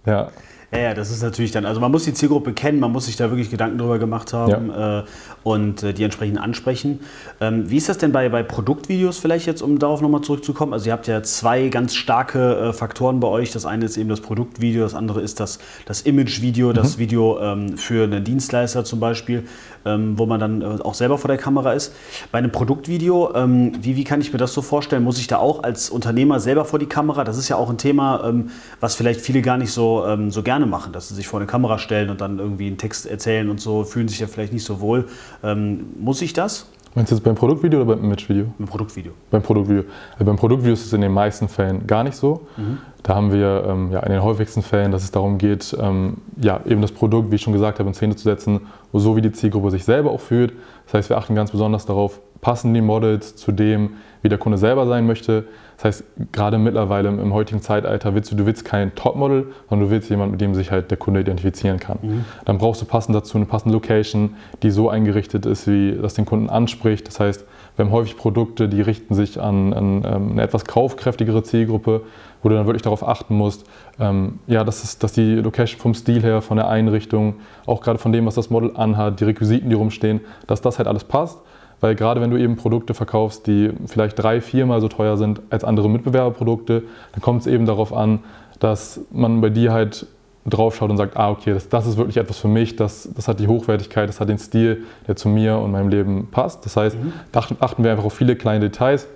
Ja. 0.05 0.27
Ja, 0.73 0.79
ja, 0.79 0.93
das 0.95 1.11
ist 1.11 1.21
natürlich 1.21 1.51
dann, 1.51 1.65
also 1.65 1.79
man 1.79 1.91
muss 1.91 2.03
die 2.03 2.13
Zielgruppe 2.13 2.51
kennen, 2.51 2.79
man 2.79 2.91
muss 2.91 3.05
sich 3.05 3.15
da 3.15 3.29
wirklich 3.29 3.51
Gedanken 3.51 3.77
drüber 3.77 3.99
gemacht 3.99 4.33
haben 4.33 4.69
ja. 4.69 4.99
äh, 4.99 5.03
und 5.43 5.83
äh, 5.83 5.93
die 5.93 6.03
entsprechend 6.03 6.39
ansprechen. 6.39 7.01
Ähm, 7.39 7.69
wie 7.69 7.77
ist 7.77 7.89
das 7.89 7.99
denn 7.99 8.11
bei, 8.11 8.27
bei 8.29 8.41
Produktvideos 8.41 9.19
vielleicht 9.19 9.45
jetzt, 9.45 9.61
um 9.61 9.77
darauf 9.77 10.01
nochmal 10.01 10.21
zurückzukommen? 10.21 10.73
Also 10.73 10.87
ihr 10.87 10.93
habt 10.93 11.05
ja 11.05 11.21
zwei 11.21 11.67
ganz 11.67 11.93
starke 11.93 12.57
äh, 12.57 12.73
Faktoren 12.73 13.19
bei 13.19 13.27
euch. 13.27 13.51
Das 13.51 13.67
eine 13.67 13.85
ist 13.85 13.97
eben 13.97 14.09
das 14.09 14.21
Produktvideo, 14.21 14.81
das 14.81 14.95
andere 14.95 15.21
ist 15.21 15.39
das, 15.39 15.59
das 15.85 16.01
Imagevideo, 16.01 16.69
mhm. 16.69 16.73
das 16.73 16.97
Video 16.97 17.39
ähm, 17.39 17.77
für 17.77 18.05
einen 18.05 18.23
Dienstleister 18.23 18.83
zum 18.83 18.99
Beispiel, 18.99 19.43
ähm, 19.85 20.17
wo 20.17 20.25
man 20.25 20.39
dann 20.39 20.61
äh, 20.61 20.65
auch 20.65 20.93
selber 20.93 21.17
vor 21.17 21.27
der 21.27 21.37
Kamera 21.37 21.73
ist. 21.73 21.93
Bei 22.31 22.37
einem 22.37 22.51
Produktvideo, 22.51 23.33
ähm, 23.35 23.73
wie, 23.81 23.95
wie 23.95 24.03
kann 24.03 24.21
ich 24.21 24.31
mir 24.31 24.39
das 24.39 24.53
so 24.53 24.61
vorstellen? 24.61 25.03
Muss 25.03 25.19
ich 25.19 25.27
da 25.27 25.37
auch 25.37 25.63
als 25.63 25.89
Unternehmer 25.89 26.39
selber 26.39 26.65
vor 26.65 26.79
die 26.79 26.85
Kamera? 26.85 27.23
Das 27.23 27.37
ist 27.37 27.49
ja 27.49 27.55
auch 27.55 27.69
ein 27.69 27.77
Thema, 27.77 28.23
ähm, 28.27 28.51
was 28.79 28.95
vielleicht 28.95 29.21
viele 29.21 29.41
gar 29.41 29.57
nicht 29.57 29.71
so, 29.71 30.05
ähm, 30.05 30.31
so 30.31 30.43
gerne 30.43 30.65
machen, 30.65 30.93
dass 30.93 31.09
sie 31.09 31.15
sich 31.15 31.27
vor 31.27 31.39
eine 31.39 31.47
Kamera 31.47 31.77
stellen 31.77 32.09
und 32.09 32.21
dann 32.21 32.39
irgendwie 32.39 32.67
einen 32.67 32.77
Text 32.77 33.05
erzählen 33.05 33.49
und 33.49 33.59
so, 33.59 33.83
fühlen 33.83 34.07
sich 34.07 34.19
ja 34.19 34.27
vielleicht 34.27 34.53
nicht 34.53 34.65
so 34.65 34.79
wohl. 34.79 35.07
Ähm, 35.43 35.87
muss 35.99 36.21
ich 36.21 36.33
das? 36.33 36.67
Meinst 36.95 37.11
du 37.11 37.15
jetzt 37.15 37.23
beim 37.23 37.35
Produktvideo 37.35 37.81
oder 37.81 37.95
beim 37.95 38.03
Imagevideo? 38.03 38.45
Beim 38.57 38.67
Produktvideo. 38.67 39.13
Beim 39.31 39.41
Produktvideo. 39.41 39.85
Also 40.13 40.25
beim 40.25 40.35
Produktvideo 40.35 40.73
ist 40.73 40.85
es 40.85 40.93
in 40.93 41.01
den 41.01 41.11
meisten 41.11 41.47
Fällen 41.47 41.87
gar 41.87 42.03
nicht 42.03 42.15
so. 42.15 42.45
Mhm. 42.55 42.77
Da 43.01 43.15
haben 43.15 43.33
wir 43.33 43.65
ähm, 43.67 43.91
ja, 43.91 43.99
in 44.01 44.11
den 44.11 44.23
häufigsten 44.23 44.61
Fällen, 44.61 44.91
dass 44.91 45.03
es 45.03 45.11
darum 45.11 45.37
geht, 45.37 45.75
ähm, 45.79 46.17
ja, 46.39 46.61
eben 46.65 46.81
das 46.81 46.91
Produkt, 46.91 47.31
wie 47.31 47.35
ich 47.35 47.41
schon 47.41 47.53
gesagt 47.53 47.79
habe, 47.79 47.89
in 47.89 47.95
Szene 47.95 48.15
zu 48.15 48.23
setzen, 48.23 48.61
so 48.93 49.15
wie 49.15 49.21
die 49.21 49.31
Zielgruppe 49.31 49.71
sich 49.71 49.83
selber 49.83 50.11
auch 50.11 50.21
fühlt. 50.21 50.53
Das 50.85 50.93
heißt, 50.95 51.09
wir 51.09 51.17
achten 51.17 51.35
ganz 51.35 51.51
besonders 51.51 51.85
darauf, 51.85 52.19
passen 52.41 52.73
die 52.73 52.81
Models 52.81 53.35
zu 53.35 53.51
dem, 53.51 53.91
wie 54.21 54.29
der 54.29 54.37
Kunde 54.37 54.57
selber 54.57 54.85
sein 54.85 55.07
möchte. 55.07 55.45
Das 55.77 55.85
heißt, 55.85 56.03
gerade 56.31 56.57
mittlerweile 56.57 57.09
im 57.09 57.33
heutigen 57.33 57.61
Zeitalter 57.61 58.13
willst 58.15 58.31
du, 58.31 58.35
du 58.35 58.45
willst 58.45 58.65
kein 58.65 58.93
Topmodel, 58.95 59.47
sondern 59.69 59.87
du 59.87 59.91
willst 59.91 60.09
jemanden, 60.09 60.31
mit 60.31 60.41
dem 60.41 60.53
sich 60.53 60.71
halt 60.71 60.91
der 60.91 60.97
Kunde 60.97 61.21
identifizieren 61.21 61.79
kann. 61.79 61.99
Mhm. 62.01 62.25
Dann 62.45 62.57
brauchst 62.57 62.81
du 62.81 62.85
passend 62.85 63.15
dazu 63.15 63.37
eine 63.37 63.45
passende 63.45 63.73
Location, 63.73 64.35
die 64.61 64.71
so 64.71 64.89
eingerichtet 64.89 65.45
ist, 65.45 65.67
wie 65.67 65.97
das 65.99 66.13
den 66.13 66.25
Kunden 66.25 66.49
anspricht. 66.49 67.07
Das 67.07 67.19
heißt, 67.19 67.45
wir 67.75 67.85
haben 67.85 67.91
häufig 67.91 68.17
Produkte, 68.17 68.69
die 68.69 68.81
richten 68.81 69.15
sich 69.15 69.41
an, 69.41 69.73
an 69.73 70.03
ähm, 70.05 70.31
eine 70.31 70.43
etwas 70.43 70.65
kaufkräftigere 70.65 71.43
Zielgruppe, 71.43 72.01
wo 72.41 72.49
du 72.49 72.55
dann 72.55 72.67
wirklich 72.67 72.83
darauf 72.83 73.07
achten 73.07 73.35
musst, 73.35 73.65
ähm, 73.99 74.39
ja, 74.47 74.63
dass, 74.63 74.83
es, 74.83 74.99
dass 74.99 75.13
die 75.13 75.35
Location 75.35 75.79
vom 75.79 75.93
Stil 75.93 76.21
her, 76.21 76.41
von 76.41 76.57
der 76.57 76.67
Einrichtung, 76.69 77.35
auch 77.65 77.81
gerade 77.81 77.97
von 77.97 78.11
dem, 78.11 78.25
was 78.25 78.35
das 78.35 78.49
Model 78.49 78.71
anhat, 78.75 79.19
die 79.19 79.23
Requisiten, 79.23 79.69
die 79.69 79.75
rumstehen, 79.75 80.21
dass 80.45 80.61
das 80.61 80.77
halt 80.77 80.87
alles 80.87 81.03
passt. 81.03 81.39
Weil 81.79 81.95
gerade 81.95 82.21
wenn 82.21 82.29
du 82.29 82.37
eben 82.37 82.55
Produkte 82.55 82.93
verkaufst, 82.93 83.45
die 83.47 83.71
vielleicht 83.87 84.17
drei, 84.17 84.39
viermal 84.39 84.79
so 84.79 84.87
teuer 84.87 85.17
sind 85.17 85.41
als 85.49 85.65
andere 85.65 85.89
Mitbewerberprodukte, 85.89 86.83
dann 87.11 87.21
kommt 87.21 87.41
es 87.41 87.47
eben 87.47 87.65
darauf 87.65 87.91
an, 87.91 88.19
dass 88.59 89.01
man 89.11 89.41
bei 89.41 89.49
dir 89.49 89.73
halt 89.73 90.05
draufschaut 90.45 90.89
und 90.89 90.97
sagt, 90.97 91.15
ah, 91.15 91.31
okay, 91.31 91.53
das, 91.53 91.69
das 91.69 91.87
ist 91.87 91.97
wirklich 91.97 92.17
etwas 92.17 92.37
für 92.37 92.47
mich, 92.47 92.75
das, 92.75 93.09
das 93.15 93.27
hat 93.27 93.39
die 93.39 93.47
Hochwertigkeit, 93.47 94.09
das 94.09 94.19
hat 94.19 94.29
den 94.29 94.37
Stil, 94.37 94.83
der 95.07 95.15
zu 95.15 95.29
mir 95.29 95.57
und 95.57 95.71
meinem 95.71 95.89
Leben 95.89 96.27
passt. 96.31 96.65
Das 96.65 96.75
heißt, 96.75 96.97
mhm. 96.97 97.13
achten 97.59 97.83
wir 97.83 97.91
einfach 97.91 98.05
auf 98.05 98.13
viele 98.13 98.35
kleine 98.35 98.59
Details, 98.59 99.07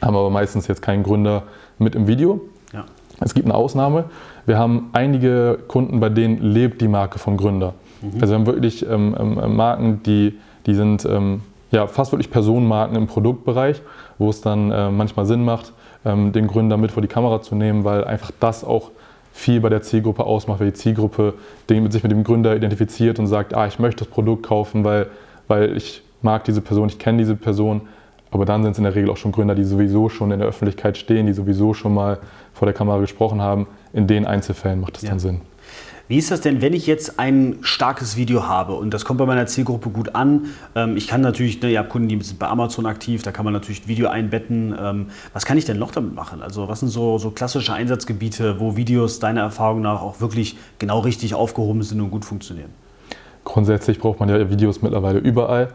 haben 0.00 0.16
aber 0.16 0.30
meistens 0.30 0.66
jetzt 0.66 0.82
keinen 0.82 1.02
Gründer 1.02 1.44
mit 1.78 1.94
im 1.94 2.06
Video. 2.06 2.40
Ja. 2.72 2.84
Es 3.20 3.34
gibt 3.34 3.46
eine 3.46 3.54
Ausnahme. 3.54 4.04
Wir 4.46 4.58
haben 4.58 4.90
einige 4.92 5.58
Kunden, 5.68 6.00
bei 6.00 6.08
denen 6.08 6.42
lebt 6.42 6.80
die 6.80 6.88
Marke 6.88 7.18
vom 7.18 7.36
Gründer. 7.36 7.74
Mhm. 8.00 8.20
Also 8.20 8.32
wir 8.32 8.38
haben 8.38 8.46
wirklich 8.46 8.88
ähm, 8.88 9.14
ähm, 9.18 9.56
Marken, 9.56 10.02
die, 10.02 10.38
die 10.66 10.74
sind 10.74 11.04
ähm, 11.04 11.42
ja, 11.70 11.86
fast 11.86 12.12
wirklich 12.12 12.30
Personenmarken 12.30 12.96
im 12.96 13.06
Produktbereich, 13.06 13.82
wo 14.18 14.30
es 14.30 14.40
dann 14.40 14.70
äh, 14.70 14.90
manchmal 14.90 15.26
Sinn 15.26 15.44
macht, 15.44 15.72
ähm, 16.04 16.32
den 16.32 16.46
Gründer 16.46 16.76
mit 16.76 16.92
vor 16.92 17.02
die 17.02 17.08
Kamera 17.08 17.42
zu 17.42 17.54
nehmen, 17.54 17.84
weil 17.84 18.04
einfach 18.04 18.30
das 18.40 18.64
auch 18.64 18.90
viel 19.34 19.60
bei 19.60 19.68
der 19.68 19.82
Zielgruppe 19.82 20.24
ausmacht, 20.24 20.60
weil 20.60 20.68
die 20.68 20.74
Zielgruppe 20.74 21.34
den, 21.68 21.90
sich 21.90 22.04
mit 22.04 22.12
dem 22.12 22.22
Gründer 22.22 22.54
identifiziert 22.54 23.18
und 23.18 23.26
sagt, 23.26 23.52
ah, 23.52 23.66
ich 23.66 23.80
möchte 23.80 24.04
das 24.04 24.08
Produkt 24.08 24.44
kaufen, 24.44 24.84
weil, 24.84 25.08
weil 25.48 25.76
ich 25.76 26.02
mag 26.22 26.44
diese 26.44 26.60
Person, 26.60 26.88
ich 26.88 27.00
kenne 27.00 27.18
diese 27.18 27.34
Person. 27.34 27.82
Aber 28.30 28.44
dann 28.44 28.62
sind 28.62 28.72
es 28.72 28.78
in 28.78 28.84
der 28.84 28.94
Regel 28.94 29.10
auch 29.10 29.16
schon 29.16 29.32
Gründer, 29.32 29.56
die 29.56 29.64
sowieso 29.64 30.08
schon 30.08 30.30
in 30.30 30.38
der 30.38 30.48
Öffentlichkeit 30.48 30.96
stehen, 30.96 31.26
die 31.26 31.32
sowieso 31.32 31.74
schon 31.74 31.92
mal 31.92 32.20
vor 32.52 32.66
der 32.66 32.74
Kamera 32.74 32.98
gesprochen 33.00 33.42
haben. 33.42 33.66
In 33.92 34.06
den 34.06 34.24
Einzelfällen 34.24 34.80
macht 34.80 34.98
es 34.98 35.02
ja. 35.02 35.10
dann 35.10 35.18
Sinn. 35.18 35.40
Wie 36.06 36.18
ist 36.18 36.30
das 36.30 36.42
denn, 36.42 36.60
wenn 36.60 36.74
ich 36.74 36.86
jetzt 36.86 37.18
ein 37.18 37.60
starkes 37.62 38.18
Video 38.18 38.46
habe 38.46 38.74
und 38.74 38.92
das 38.92 39.06
kommt 39.06 39.18
bei 39.18 39.24
meiner 39.24 39.46
Zielgruppe 39.46 39.88
gut 39.88 40.14
an? 40.14 40.50
Ähm, 40.74 40.98
ich 40.98 41.08
kann 41.08 41.22
natürlich, 41.22 41.62
ne, 41.62 41.70
ihr 41.70 41.78
habt 41.78 41.88
Kunden, 41.88 42.08
die 42.08 42.20
sind 42.20 42.38
bei 42.38 42.46
Amazon 42.46 42.84
aktiv, 42.84 43.22
da 43.22 43.32
kann 43.32 43.46
man 43.46 43.54
natürlich 43.54 43.88
Video 43.88 44.08
einbetten. 44.08 44.74
Ähm, 44.78 45.06
was 45.32 45.46
kann 45.46 45.56
ich 45.56 45.64
denn 45.64 45.78
noch 45.78 45.92
damit 45.92 46.14
machen? 46.14 46.42
Also 46.42 46.68
was 46.68 46.80
sind 46.80 46.90
so, 46.90 47.16
so 47.16 47.30
klassische 47.30 47.72
Einsatzgebiete, 47.72 48.60
wo 48.60 48.76
Videos 48.76 49.18
deiner 49.18 49.40
Erfahrung 49.40 49.80
nach 49.80 50.02
auch 50.02 50.20
wirklich 50.20 50.58
genau 50.78 50.98
richtig 51.00 51.34
aufgehoben 51.34 51.82
sind 51.82 52.02
und 52.02 52.10
gut 52.10 52.26
funktionieren? 52.26 52.68
Grundsätzlich 53.44 53.98
braucht 53.98 54.20
man 54.20 54.28
ja 54.28 54.50
Videos 54.50 54.82
mittlerweile 54.82 55.20
überall. 55.20 55.72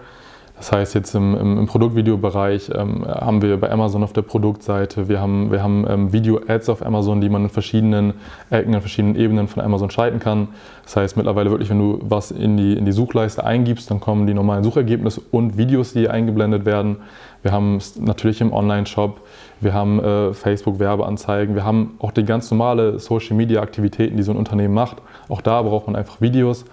Das 0.60 0.74
heißt, 0.74 0.94
jetzt 0.94 1.16
im, 1.16 1.38
im, 1.38 1.58
im 1.58 1.66
Produktvideobereich 1.68 2.70
ähm, 2.76 3.06
haben 3.08 3.42
wir 3.42 3.56
bei 3.58 3.72
Amazon 3.72 4.04
auf 4.04 4.12
der 4.12 4.24
Produktseite, 4.24 5.08
wir 5.08 5.22
haben, 5.22 5.54
wir 5.54 5.64
haben 5.64 5.86
ähm, 5.90 6.12
Video-Ads 6.12 6.68
auf 6.68 6.86
Amazon, 6.86 7.22
die 7.22 7.30
man 7.30 7.44
in 7.44 7.50
verschiedenen 7.50 8.16
Ecken, 8.50 8.74
in 8.74 8.82
verschiedenen 8.82 9.16
Ebenen 9.16 9.48
von 9.48 9.64
Amazon 9.64 9.90
schalten 9.90 10.20
kann. 10.20 10.50
Das 10.84 10.98
heißt, 10.98 11.16
mittlerweile 11.16 11.50
wirklich, 11.50 11.70
wenn 11.70 11.80
du 11.80 12.00
was 12.02 12.32
in 12.32 12.58
die, 12.58 12.74
in 12.74 12.84
die 12.84 12.92
Suchleiste 12.92 13.46
eingibst, 13.46 13.90
dann 13.90 14.02
kommen 14.02 14.28
die 14.28 14.34
normalen 14.34 14.66
Suchergebnisse 14.66 15.22
und 15.32 15.58
Videos, 15.58 15.94
die 15.94 16.10
eingeblendet 16.10 16.66
werden. 16.66 16.98
Wir 17.42 17.54
haben 17.54 17.78
es 17.78 17.98
natürlich 17.98 18.42
im 18.42 18.52
Online-Shop, 18.52 19.22
wir 19.62 19.74
haben 19.74 20.04
äh, 20.04 20.34
Facebook-Werbeanzeigen, 20.34 21.56
wir 21.56 21.64
haben 21.64 21.96
auch 22.00 22.12
die 22.12 22.26
ganz 22.26 22.52
normale 22.52 23.00
Social-Media-Aktivitäten, 23.00 24.18
die 24.18 24.24
so 24.24 24.34
ein 24.34 24.38
Unternehmen 24.38 24.74
macht, 24.74 24.98
Auch 25.30 25.40
da 25.40 25.62
braucht 25.62 25.88
man 25.88 25.96
einfach 25.96 26.20
Videos. 26.20 26.66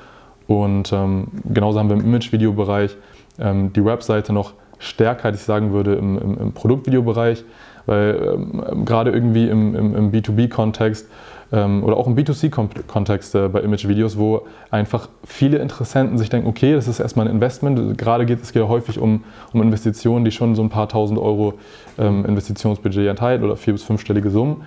Und 0.49 0.93
ähm, 0.93 1.29
genauso 1.53 1.79
haben 1.79 1.89
wir 1.89 1.97
im 1.97 2.05
Image-Video-Bereich 2.05 2.97
ähm, 3.39 3.73
die 3.73 3.85
Webseite 3.85 4.33
noch 4.33 4.55
stärker, 4.79 5.33
ich 5.33 5.41
sagen 5.41 5.73
würde, 5.73 5.95
im, 5.95 6.19
im, 6.19 6.39
im 6.39 6.53
Produktvideobereich, 6.53 7.45
weil 7.87 8.35
ähm, 8.35 8.85
gerade 8.85 9.11
irgendwie 9.11 9.49
im, 9.49 9.75
im 9.75 10.13
B2B-Kontext 10.13 11.09
ähm, 11.53 11.85
oder 11.85 11.97
auch 11.97 12.07
im 12.07 12.17
B2C-Kontext 12.17 13.35
äh, 13.35 13.49
bei 13.49 13.61
Image-Videos, 13.61 14.19
wo 14.19 14.47
einfach 14.71 15.09
viele 15.25 15.59
Interessenten 15.59 16.19
sich 16.19 16.29
denken, 16.29 16.49
okay, 16.49 16.75
das 16.75 16.89
ist 16.89 17.01
erstmal 17.01 17.27
ein 17.27 17.35
Investment. 17.35 17.97
Gerade 17.97 18.27
geht 18.27 18.43
es 18.43 18.53
ja 18.53 18.67
häufig 18.67 18.99
um, 18.99 19.25
um 19.53 19.63
Investitionen, 19.63 20.25
die 20.25 20.33
schon 20.33 20.55
so 20.55 20.63
ein 20.63 20.71
paar 20.71 20.89
tausend 20.89 21.19
Euro 21.19 21.55
ähm, 21.99 22.25
Investitionsbudget 22.25 23.09
enthalten 23.09 23.45
oder 23.45 23.57
vier- 23.57 23.75
bis 23.75 23.85
fünfstellige 23.85 24.31
Summen. 24.31 24.63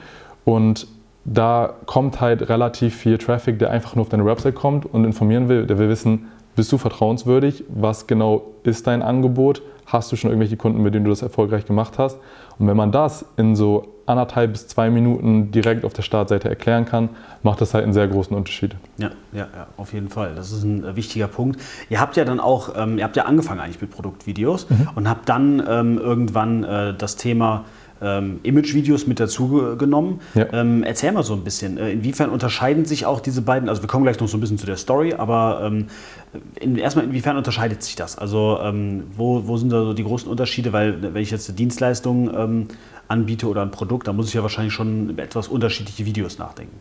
Und 0.45 0.88
da 1.25 1.73
kommt 1.85 2.21
halt 2.21 2.47
relativ 2.49 2.95
viel 2.95 3.17
Traffic, 3.17 3.59
der 3.59 3.71
einfach 3.71 3.95
nur 3.95 4.03
auf 4.03 4.09
deine 4.09 4.25
Website 4.25 4.55
kommt 4.55 4.85
und 4.85 5.03
informieren 5.03 5.49
will. 5.49 5.65
Der 5.67 5.77
will 5.77 5.89
wissen, 5.89 6.27
bist 6.56 6.72
du 6.72 6.77
vertrauenswürdig? 6.77 7.63
Was 7.70 8.08
genau 8.08 8.44
ist 8.63 8.88
dein 8.88 9.01
Angebot? 9.01 9.62
Hast 9.86 10.12
du 10.12 10.15
schon 10.15 10.29
irgendwelche 10.29 10.58
Kunden, 10.58 10.82
mit 10.82 10.94
denen 10.94 11.06
du 11.06 11.10
das 11.10 11.22
erfolgreich 11.22 11.65
gemacht 11.65 11.98
hast? 11.98 12.18
Und 12.60 12.68
wenn 12.68 12.77
man 12.77 12.91
das 12.91 13.25
in 13.38 13.56
so 13.56 13.88
anderthalb 14.06 14.51
bis 14.51 14.68
zwei 14.68 14.89
Minuten 14.89 15.51
direkt 15.51 15.86
auf 15.86 15.94
der 15.94 16.01
Startseite 16.01 16.50
erklären 16.50 16.86
kann, 16.86 17.10
macht 17.44 17.62
das 17.62 17.74
halt 17.74 17.84
einen 17.84 17.94
sehr 17.94 18.08
großen 18.08 18.36
Unterschied. 18.36 18.75
Ja, 18.98 19.12
ja, 19.32 19.48
ja 19.56 19.68
auf 19.77 19.94
jeden 19.94 20.10
Fall. 20.10 20.34
Das 20.36 20.51
ist 20.51 20.63
ein 20.63 20.84
äh, 20.84 20.96
wichtiger 20.96 21.27
Punkt. 21.27 21.62
Ihr 21.89 22.00
habt 22.00 22.18
ja 22.18 22.25
dann 22.25 22.39
auch, 22.39 22.75
ähm, 22.75 22.98
ihr 22.98 23.03
habt 23.03 23.15
ja 23.15 23.25
angefangen 23.25 23.60
eigentlich 23.60 23.82
mit 23.82 23.91
Produktvideos 23.91 24.70
mhm. 24.70 24.89
und 24.96 25.10
habt 25.10 25.29
dann 25.29 25.63
ähm, 25.68 25.98
irgendwann 25.98 26.63
äh, 26.63 26.94
das 26.96 27.15
Thema 27.15 27.65
ähm, 28.01 28.39
Image-Videos 28.44 29.08
mit 29.08 29.20
dazu 29.20 29.75
genommen. 29.77 30.22
Ja. 30.36 30.48
Ähm, 30.53 30.84
erzähl 30.84 31.12
mal 31.12 31.24
so 31.24 31.34
ein 31.34 31.44
bisschen, 31.44 31.77
äh, 31.77 31.91
inwiefern 31.91 32.29
unterscheiden 32.29 32.86
sich 32.86 33.06
auch 33.06 33.20
diese 33.20 33.41
beiden, 33.41 33.70
also 33.70 33.82
wir 33.82 33.88
kommen 33.88 34.03
gleich 34.03 34.20
noch 34.20 34.27
so 34.27 34.38
ein 34.38 34.41
bisschen 34.41 34.58
zu 34.58 34.65
der 34.65 34.77
Story, 34.77 35.13
aber 35.13 35.62
ähm, 35.63 35.88
in, 36.60 36.77
erstmal 36.77 37.06
inwiefern 37.06 37.38
unterscheidet 37.38 37.84
sich 37.84 37.96
das? 37.96 38.18
Also 38.18 38.60
ähm, 38.62 39.03
wo, 39.15 39.48
wo 39.48 39.58
sind 39.58 39.72
da 39.72 39.84
so 39.84 39.94
die 39.94 40.03
großen 40.03 40.29
Unterschiede? 40.29 40.74
Weil 40.74 41.01
wenn 41.01 41.22
ich 41.22 41.32
jetzt 41.32 41.50
eine 41.50 41.56
Dienstleistung 41.56 42.29
ähm, 42.36 42.68
anbiete 43.08 43.48
oder 43.48 43.62
ein 43.62 43.72
Produkt, 43.72 44.08
dann 44.08 44.15
muss 44.15 44.27
ich 44.27 44.34
ja 44.34 44.44
wahrscheinlich 44.44 44.74
schon 44.74 45.10
über 45.10 45.24
etwas 45.24 45.48
unterschiedliche 45.48 46.06
Videos 46.06 46.38
nachdenken. 46.38 46.75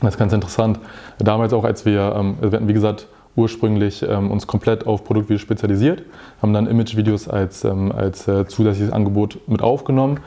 Das 0.00 0.14
ist 0.14 0.18
ganz 0.18 0.32
interessant. 0.32 0.78
Damals 1.18 1.52
auch, 1.52 1.64
als 1.64 1.84
wir, 1.84 2.14
ähm, 2.16 2.36
wir 2.40 2.50
hatten 2.52 2.68
wie 2.68 2.72
gesagt, 2.72 3.08
ursprünglich 3.36 4.02
ähm, 4.02 4.30
uns 4.30 4.46
komplett 4.46 4.86
auf 4.86 5.04
Produktvideos 5.04 5.40
spezialisiert, 5.40 6.02
haben 6.42 6.52
dann 6.52 6.66
Image-Videos 6.66 7.28
als, 7.28 7.64
ähm, 7.64 7.92
als 7.92 8.26
äh, 8.26 8.46
zusätzliches 8.46 8.92
Angebot 8.92 9.38
mit 9.46 9.62
aufgenommen 9.62 10.20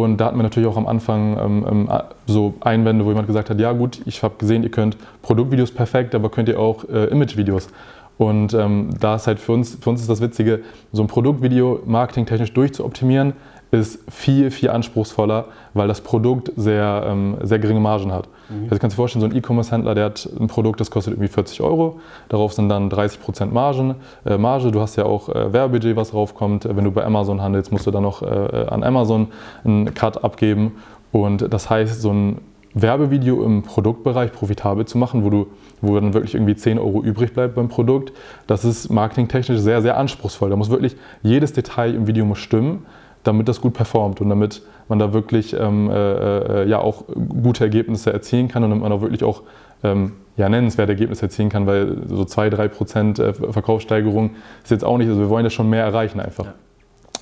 und 0.00 0.16
da 0.16 0.26
hatten 0.26 0.38
wir 0.38 0.42
natürlich 0.42 0.68
auch 0.68 0.78
am 0.78 0.86
Anfang 0.86 1.38
ähm, 1.38 1.66
ähm, 1.68 1.88
so 2.26 2.54
Einwände, 2.60 3.04
wo 3.04 3.10
jemand 3.10 3.26
gesagt 3.26 3.50
hat, 3.50 3.60
ja 3.60 3.72
gut, 3.72 4.00
ich 4.06 4.22
habe 4.22 4.36
gesehen, 4.38 4.62
ihr 4.62 4.70
könnt 4.70 4.96
Produktvideos 5.20 5.70
perfekt, 5.70 6.14
aber 6.14 6.30
könnt 6.30 6.48
ihr 6.48 6.58
auch 6.58 6.84
äh, 6.88 7.04
Imagevideos. 7.08 7.68
Und 8.16 8.54
ähm, 8.54 8.90
da 9.00 9.16
ist 9.16 9.26
halt 9.26 9.38
für 9.38 9.52
uns, 9.52 9.76
für 9.80 9.90
uns 9.90 10.00
ist 10.00 10.08
das 10.08 10.22
Witzige, 10.22 10.60
so 10.92 11.02
ein 11.02 11.08
Produktvideo 11.08 11.80
marketingtechnisch 11.84 12.54
durchzuoptimieren, 12.54 13.34
ist 13.72 14.00
viel, 14.10 14.50
viel 14.50 14.68
anspruchsvoller, 14.68 15.46
weil 15.72 15.88
das 15.88 16.02
Produkt 16.02 16.52
sehr, 16.56 17.04
ähm, 17.06 17.38
sehr 17.42 17.58
geringe 17.58 17.80
Margen 17.80 18.12
hat. 18.12 18.28
Mhm. 18.50 18.64
Also 18.64 18.78
kannst 18.78 18.82
du 18.82 18.88
dir 18.88 18.94
vorstellen, 18.96 19.20
so 19.22 19.28
ein 19.28 19.34
E-Commerce-Händler, 19.34 19.94
der 19.94 20.04
hat 20.04 20.28
ein 20.38 20.46
Produkt, 20.46 20.78
das 20.80 20.90
kostet 20.90 21.14
irgendwie 21.14 21.28
40 21.28 21.62
Euro, 21.62 21.98
darauf 22.28 22.52
sind 22.52 22.68
dann 22.68 22.90
30% 22.90 23.46
Margen, 23.46 23.94
äh, 24.26 24.36
Marge. 24.36 24.70
Du 24.70 24.80
hast 24.80 24.96
ja 24.96 25.06
auch 25.06 25.30
äh, 25.30 25.54
Werbebudget, 25.54 25.96
was 25.96 26.10
draufkommt. 26.10 26.68
Wenn 26.70 26.84
du 26.84 26.90
bei 26.90 27.02
Amazon 27.02 27.40
handelst, 27.40 27.72
musst 27.72 27.86
du 27.86 27.90
dann 27.90 28.02
noch 28.02 28.20
äh, 28.20 28.66
an 28.68 28.84
Amazon 28.84 29.28
einen 29.64 29.94
Cut 29.94 30.22
abgeben. 30.22 30.72
Und 31.10 31.52
das 31.52 31.70
heißt, 31.70 32.02
so 32.02 32.12
ein 32.12 32.38
Werbevideo 32.74 33.42
im 33.42 33.62
Produktbereich 33.62 34.32
profitabel 34.32 34.84
zu 34.84 34.98
machen, 34.98 35.24
wo, 35.24 35.30
du, 35.30 35.46
wo 35.80 35.94
dann 35.94 36.12
wirklich 36.12 36.34
irgendwie 36.34 36.56
10 36.56 36.78
Euro 36.78 37.02
übrig 37.02 37.32
bleibt 37.32 37.54
beim 37.54 37.68
Produkt, 37.68 38.12
das 38.46 38.66
ist 38.66 38.90
marketingtechnisch 38.90 39.60
sehr, 39.60 39.80
sehr 39.80 39.96
anspruchsvoll. 39.96 40.50
Da 40.50 40.56
muss 40.56 40.68
wirklich 40.68 40.96
jedes 41.22 41.54
Detail 41.54 41.94
im 41.94 42.06
Video 42.06 42.26
muss 42.26 42.38
stimmen 42.38 42.84
damit 43.24 43.48
das 43.48 43.60
gut 43.60 43.74
performt 43.74 44.20
und 44.20 44.28
damit 44.28 44.62
man 44.88 44.98
da 44.98 45.12
wirklich 45.12 45.54
ähm, 45.54 45.90
äh, 45.90 46.62
äh, 46.62 46.68
ja 46.68 46.78
auch 46.78 47.04
gute 47.06 47.64
Ergebnisse 47.64 48.12
erzielen 48.12 48.48
kann 48.48 48.64
und 48.64 48.70
damit 48.70 48.82
man 48.82 48.92
auch 48.92 49.00
wirklich 49.00 49.24
auch 49.24 49.42
ähm, 49.84 50.12
ja, 50.36 50.48
nennenswerte 50.48 50.92
Ergebnisse 50.92 51.22
erzielen 51.22 51.48
kann, 51.48 51.66
weil 51.66 51.96
so 52.06 52.22
2-3 52.22 52.68
Prozent 52.68 53.18
äh, 53.18 53.32
Verkaufssteigerung 53.32 54.30
ist 54.62 54.70
jetzt 54.70 54.84
auch 54.84 54.98
nicht, 54.98 55.08
also 55.08 55.20
wir 55.20 55.28
wollen 55.28 55.44
ja 55.44 55.50
schon 55.50 55.68
mehr 55.68 55.84
erreichen 55.84 56.20
einfach. 56.20 56.46
Ja. 56.46 56.54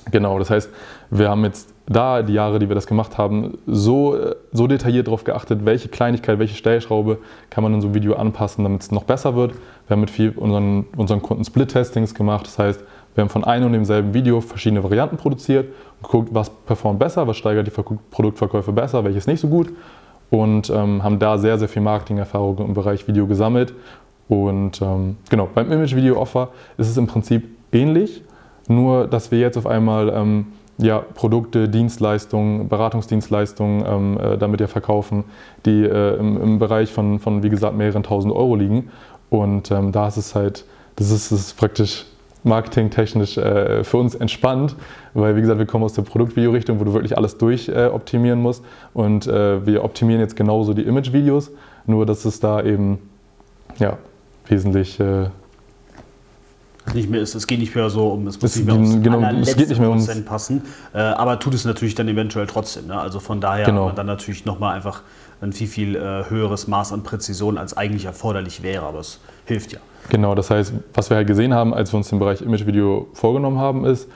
Genau, 0.09 0.39
das 0.39 0.49
heißt, 0.49 0.69
wir 1.11 1.29
haben 1.29 1.43
jetzt 1.43 1.73
da 1.87 2.23
die 2.23 2.33
Jahre, 2.33 2.57
die 2.57 2.67
wir 2.69 2.75
das 2.75 2.87
gemacht 2.87 3.17
haben, 3.17 3.57
so, 3.67 4.15
äh, 4.15 4.35
so 4.51 4.65
detailliert 4.65 5.07
darauf 5.07 5.23
geachtet, 5.23 5.63
welche 5.63 5.89
Kleinigkeit, 5.89 6.39
welche 6.39 6.55
Stellschraube 6.55 7.19
kann 7.49 7.63
man 7.63 7.73
in 7.73 7.81
so 7.81 7.87
einem 7.87 7.95
Video 7.95 8.15
anpassen, 8.15 8.63
damit 8.63 8.81
es 8.81 8.91
noch 8.91 9.03
besser 9.03 9.35
wird. 9.35 9.53
Wir 9.87 9.95
haben 9.95 10.01
mit 10.01 10.09
viel 10.09 10.31
unseren, 10.31 10.85
unseren 10.95 11.21
Kunden 11.21 11.43
Split-Testings 11.43 12.15
gemacht, 12.15 12.47
das 12.47 12.57
heißt, 12.57 12.83
wir 13.15 13.23
haben 13.23 13.29
von 13.29 13.43
einem 13.43 13.67
und 13.67 13.73
demselben 13.73 14.13
Video 14.13 14.39
verschiedene 14.41 14.83
Varianten 14.83 15.17
produziert 15.17 15.67
und 15.97 16.03
geguckt, 16.03 16.29
was 16.31 16.49
performt 16.49 16.99
besser, 16.99 17.27
was 17.27 17.37
steigert 17.37 17.67
die 17.67 17.71
Produktverkäufe 17.71 18.71
besser, 18.71 19.03
welches 19.03 19.27
nicht 19.27 19.39
so 19.39 19.47
gut. 19.47 19.69
Und 20.29 20.69
ähm, 20.69 21.03
haben 21.03 21.19
da 21.19 21.37
sehr, 21.37 21.57
sehr 21.57 21.67
viel 21.67 21.81
Marketingerfahrung 21.81 22.59
im 22.59 22.73
Bereich 22.73 23.07
Video 23.07 23.27
gesammelt. 23.27 23.73
Und 24.29 24.81
ähm, 24.81 25.17
genau, 25.29 25.49
beim 25.53 25.69
Image-Video-Offer 25.69 26.49
ist 26.77 26.87
es 26.87 26.95
im 26.95 27.07
Prinzip 27.07 27.49
ähnlich, 27.73 28.23
nur 28.69 29.07
dass 29.07 29.29
wir 29.29 29.39
jetzt 29.39 29.57
auf 29.57 29.67
einmal 29.67 30.07
ähm, 30.09 30.45
ja, 30.77 30.99
Produkte, 30.99 31.67
Dienstleistungen, 31.67 32.69
Beratungsdienstleistungen 32.69 33.85
ähm, 33.85 34.17
äh, 34.19 34.37
damit 34.37 34.61
ja 34.61 34.67
verkaufen, 34.67 35.25
die 35.65 35.83
äh, 35.83 36.15
im, 36.17 36.41
im, 36.41 36.59
Bereich 36.59 36.91
von, 36.91 37.19
von, 37.19 37.43
wie 37.43 37.49
gesagt, 37.49 37.75
mehreren 37.75 38.03
tausend 38.03 38.33
Euro 38.33 38.55
liegen. 38.55 38.89
Und 39.29 39.69
ähm, 39.69 39.91
da 39.91 40.07
ist 40.07 40.17
es 40.17 40.33
halt, 40.33 40.65
das 40.95 41.11
ist, 41.11 41.31
das 41.31 41.39
ist 41.39 41.57
praktisch 41.57 42.05
marketingtechnisch 42.43 43.37
äh, 43.37 43.83
für 43.83 43.97
uns 43.97 44.15
entspannt, 44.15 44.75
weil 45.13 45.35
wie 45.35 45.41
gesagt, 45.41 45.59
wir 45.59 45.65
kommen 45.65 45.83
aus 45.83 45.93
der 45.93 46.01
Produktvideo-Richtung, 46.03 46.79
wo 46.79 46.83
du 46.83 46.93
wirklich 46.93 47.17
alles 47.17 47.37
durchoptimieren 47.37 48.39
äh, 48.39 48.43
musst. 48.43 48.63
Und 48.93 49.27
äh, 49.27 49.65
wir 49.65 49.83
optimieren 49.83 50.21
jetzt 50.21 50.35
genauso 50.35 50.73
die 50.73 50.83
Image-Videos, 50.83 51.51
nur 51.85 52.05
dass 52.05 52.25
es 52.25 52.39
da 52.39 52.61
eben 52.63 52.99
ja, 53.79 53.97
wesentlich 54.47 54.99
äh, 54.99 55.25
nicht 56.93 57.09
mehr 57.09 57.21
ist, 57.21 57.35
es 57.35 57.47
geht 57.47 57.59
nicht 57.59 57.75
mehr 57.75 57.89
so 57.89 58.09
um, 58.09 58.27
es 58.27 58.41
muss 58.41 58.55
nicht 58.55 58.65
mehr 58.65 58.75
ums 58.75 59.01
genau, 59.01 59.21
es 59.39 59.55
geht 59.55 59.69
nicht 59.69 59.79
mehr 59.79 59.89
ums 59.89 60.07
Prozent 60.07 60.25
passen, 60.25 60.61
äh, 60.93 60.99
aber 60.99 61.39
tut 61.39 61.53
es 61.53 61.65
natürlich 61.65 61.95
dann 61.95 62.07
eventuell 62.07 62.47
trotzdem. 62.47 62.87
Ne? 62.87 62.99
Also 62.99 63.19
von 63.19 63.39
daher 63.39 63.65
genau. 63.65 63.81
hat 63.81 63.87
man 63.87 63.95
dann 63.95 64.07
natürlich 64.07 64.45
nochmal 64.45 64.75
einfach 64.75 65.01
ein 65.41 65.53
viel, 65.53 65.67
viel 65.67 65.95
äh, 65.95 66.29
höheres 66.29 66.67
Maß 66.67 66.93
an 66.93 67.03
Präzision, 67.03 67.57
als 67.57 67.75
eigentlich 67.75 68.05
erforderlich 68.05 68.63
wäre, 68.63 68.85
aber 68.85 68.99
es 68.99 69.19
hilft 69.45 69.73
ja. 69.73 69.79
Genau, 70.09 70.35
das 70.35 70.49
heißt, 70.49 70.73
was 70.93 71.09
wir 71.09 71.17
halt 71.17 71.27
gesehen 71.27 71.53
haben, 71.53 71.73
als 71.73 71.93
wir 71.93 71.97
uns 71.97 72.09
den 72.09 72.19
Bereich 72.19 72.41
Image-Video 72.41 73.07
vorgenommen 73.13 73.59
haben, 73.59 73.85
ist, 73.85 74.09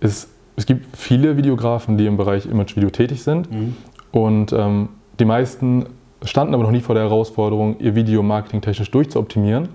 ist, 0.00 0.28
es 0.56 0.66
gibt 0.66 0.96
viele 0.96 1.36
Videografen, 1.36 1.96
die 1.96 2.06
im 2.06 2.16
Bereich 2.16 2.46
Image-Video 2.46 2.90
tätig 2.90 3.22
sind 3.22 3.50
mhm. 3.50 3.76
und 4.12 4.52
ähm, 4.52 4.90
die 5.18 5.24
meisten 5.24 5.86
standen 6.22 6.54
aber 6.54 6.64
noch 6.64 6.70
nie 6.70 6.80
vor 6.80 6.94
der 6.94 7.04
Herausforderung, 7.04 7.78
ihr 7.78 7.94
Video 7.94 8.22
marketingtechnisch 8.22 8.90
durchzuoptimieren, 8.90 9.70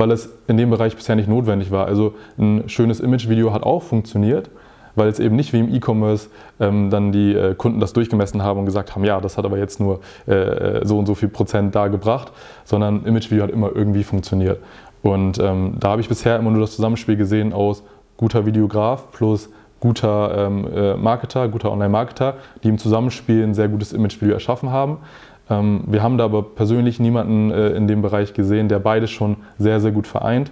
weil 0.00 0.10
es 0.12 0.30
in 0.48 0.56
dem 0.56 0.70
Bereich 0.70 0.96
bisher 0.96 1.14
nicht 1.14 1.28
notwendig 1.28 1.70
war. 1.70 1.86
Also 1.86 2.14
ein 2.38 2.68
schönes 2.70 3.00
Image-Video 3.00 3.52
hat 3.52 3.62
auch 3.62 3.82
funktioniert, 3.82 4.50
weil 4.94 5.08
es 5.08 5.20
eben 5.20 5.36
nicht 5.36 5.52
wie 5.52 5.60
im 5.60 5.72
E-Commerce 5.72 6.30
ähm, 6.58 6.88
dann 6.88 7.12
die 7.12 7.34
äh, 7.34 7.54
Kunden 7.54 7.80
das 7.80 7.92
durchgemessen 7.92 8.42
haben 8.42 8.60
und 8.60 8.64
gesagt 8.64 8.94
haben, 8.96 9.04
ja, 9.04 9.20
das 9.20 9.36
hat 9.36 9.44
aber 9.44 9.58
jetzt 9.58 9.78
nur 9.78 10.00
äh, 10.26 10.32
äh 10.32 10.86
so 10.86 10.98
und 10.98 11.04
so 11.04 11.14
viel 11.14 11.28
Prozent 11.28 11.74
da 11.74 11.88
gebracht, 11.88 12.32
sondern 12.64 13.04
Image-Video 13.04 13.44
hat 13.44 13.50
immer 13.50 13.70
irgendwie 13.74 14.02
funktioniert. 14.02 14.62
Und 15.02 15.38
ähm, 15.38 15.74
da 15.78 15.90
habe 15.90 16.00
ich 16.00 16.08
bisher 16.08 16.38
immer 16.38 16.50
nur 16.50 16.62
das 16.62 16.76
Zusammenspiel 16.76 17.16
gesehen 17.16 17.52
aus 17.52 17.82
guter 18.16 18.46
Videograf 18.46 19.12
plus 19.12 19.50
guter 19.80 20.46
ähm, 20.46 20.68
äh, 20.74 20.94
Marketer, 20.94 21.48
guter 21.48 21.72
Online-Marketer, 21.72 22.36
die 22.62 22.68
im 22.68 22.78
Zusammenspiel 22.78 23.42
ein 23.42 23.54
sehr 23.54 23.68
gutes 23.68 23.92
Image-Video 23.92 24.34
erschaffen 24.34 24.70
haben. 24.70 24.98
Ähm, 25.50 25.82
wir 25.86 26.02
haben 26.02 26.16
da 26.16 26.24
aber 26.24 26.42
persönlich 26.42 27.00
niemanden 27.00 27.50
äh, 27.50 27.70
in 27.70 27.88
dem 27.88 28.00
Bereich 28.00 28.32
gesehen, 28.32 28.68
der 28.68 28.78
beides 28.78 29.10
schon 29.10 29.36
sehr, 29.58 29.80
sehr 29.80 29.90
gut 29.90 30.06
vereint 30.06 30.50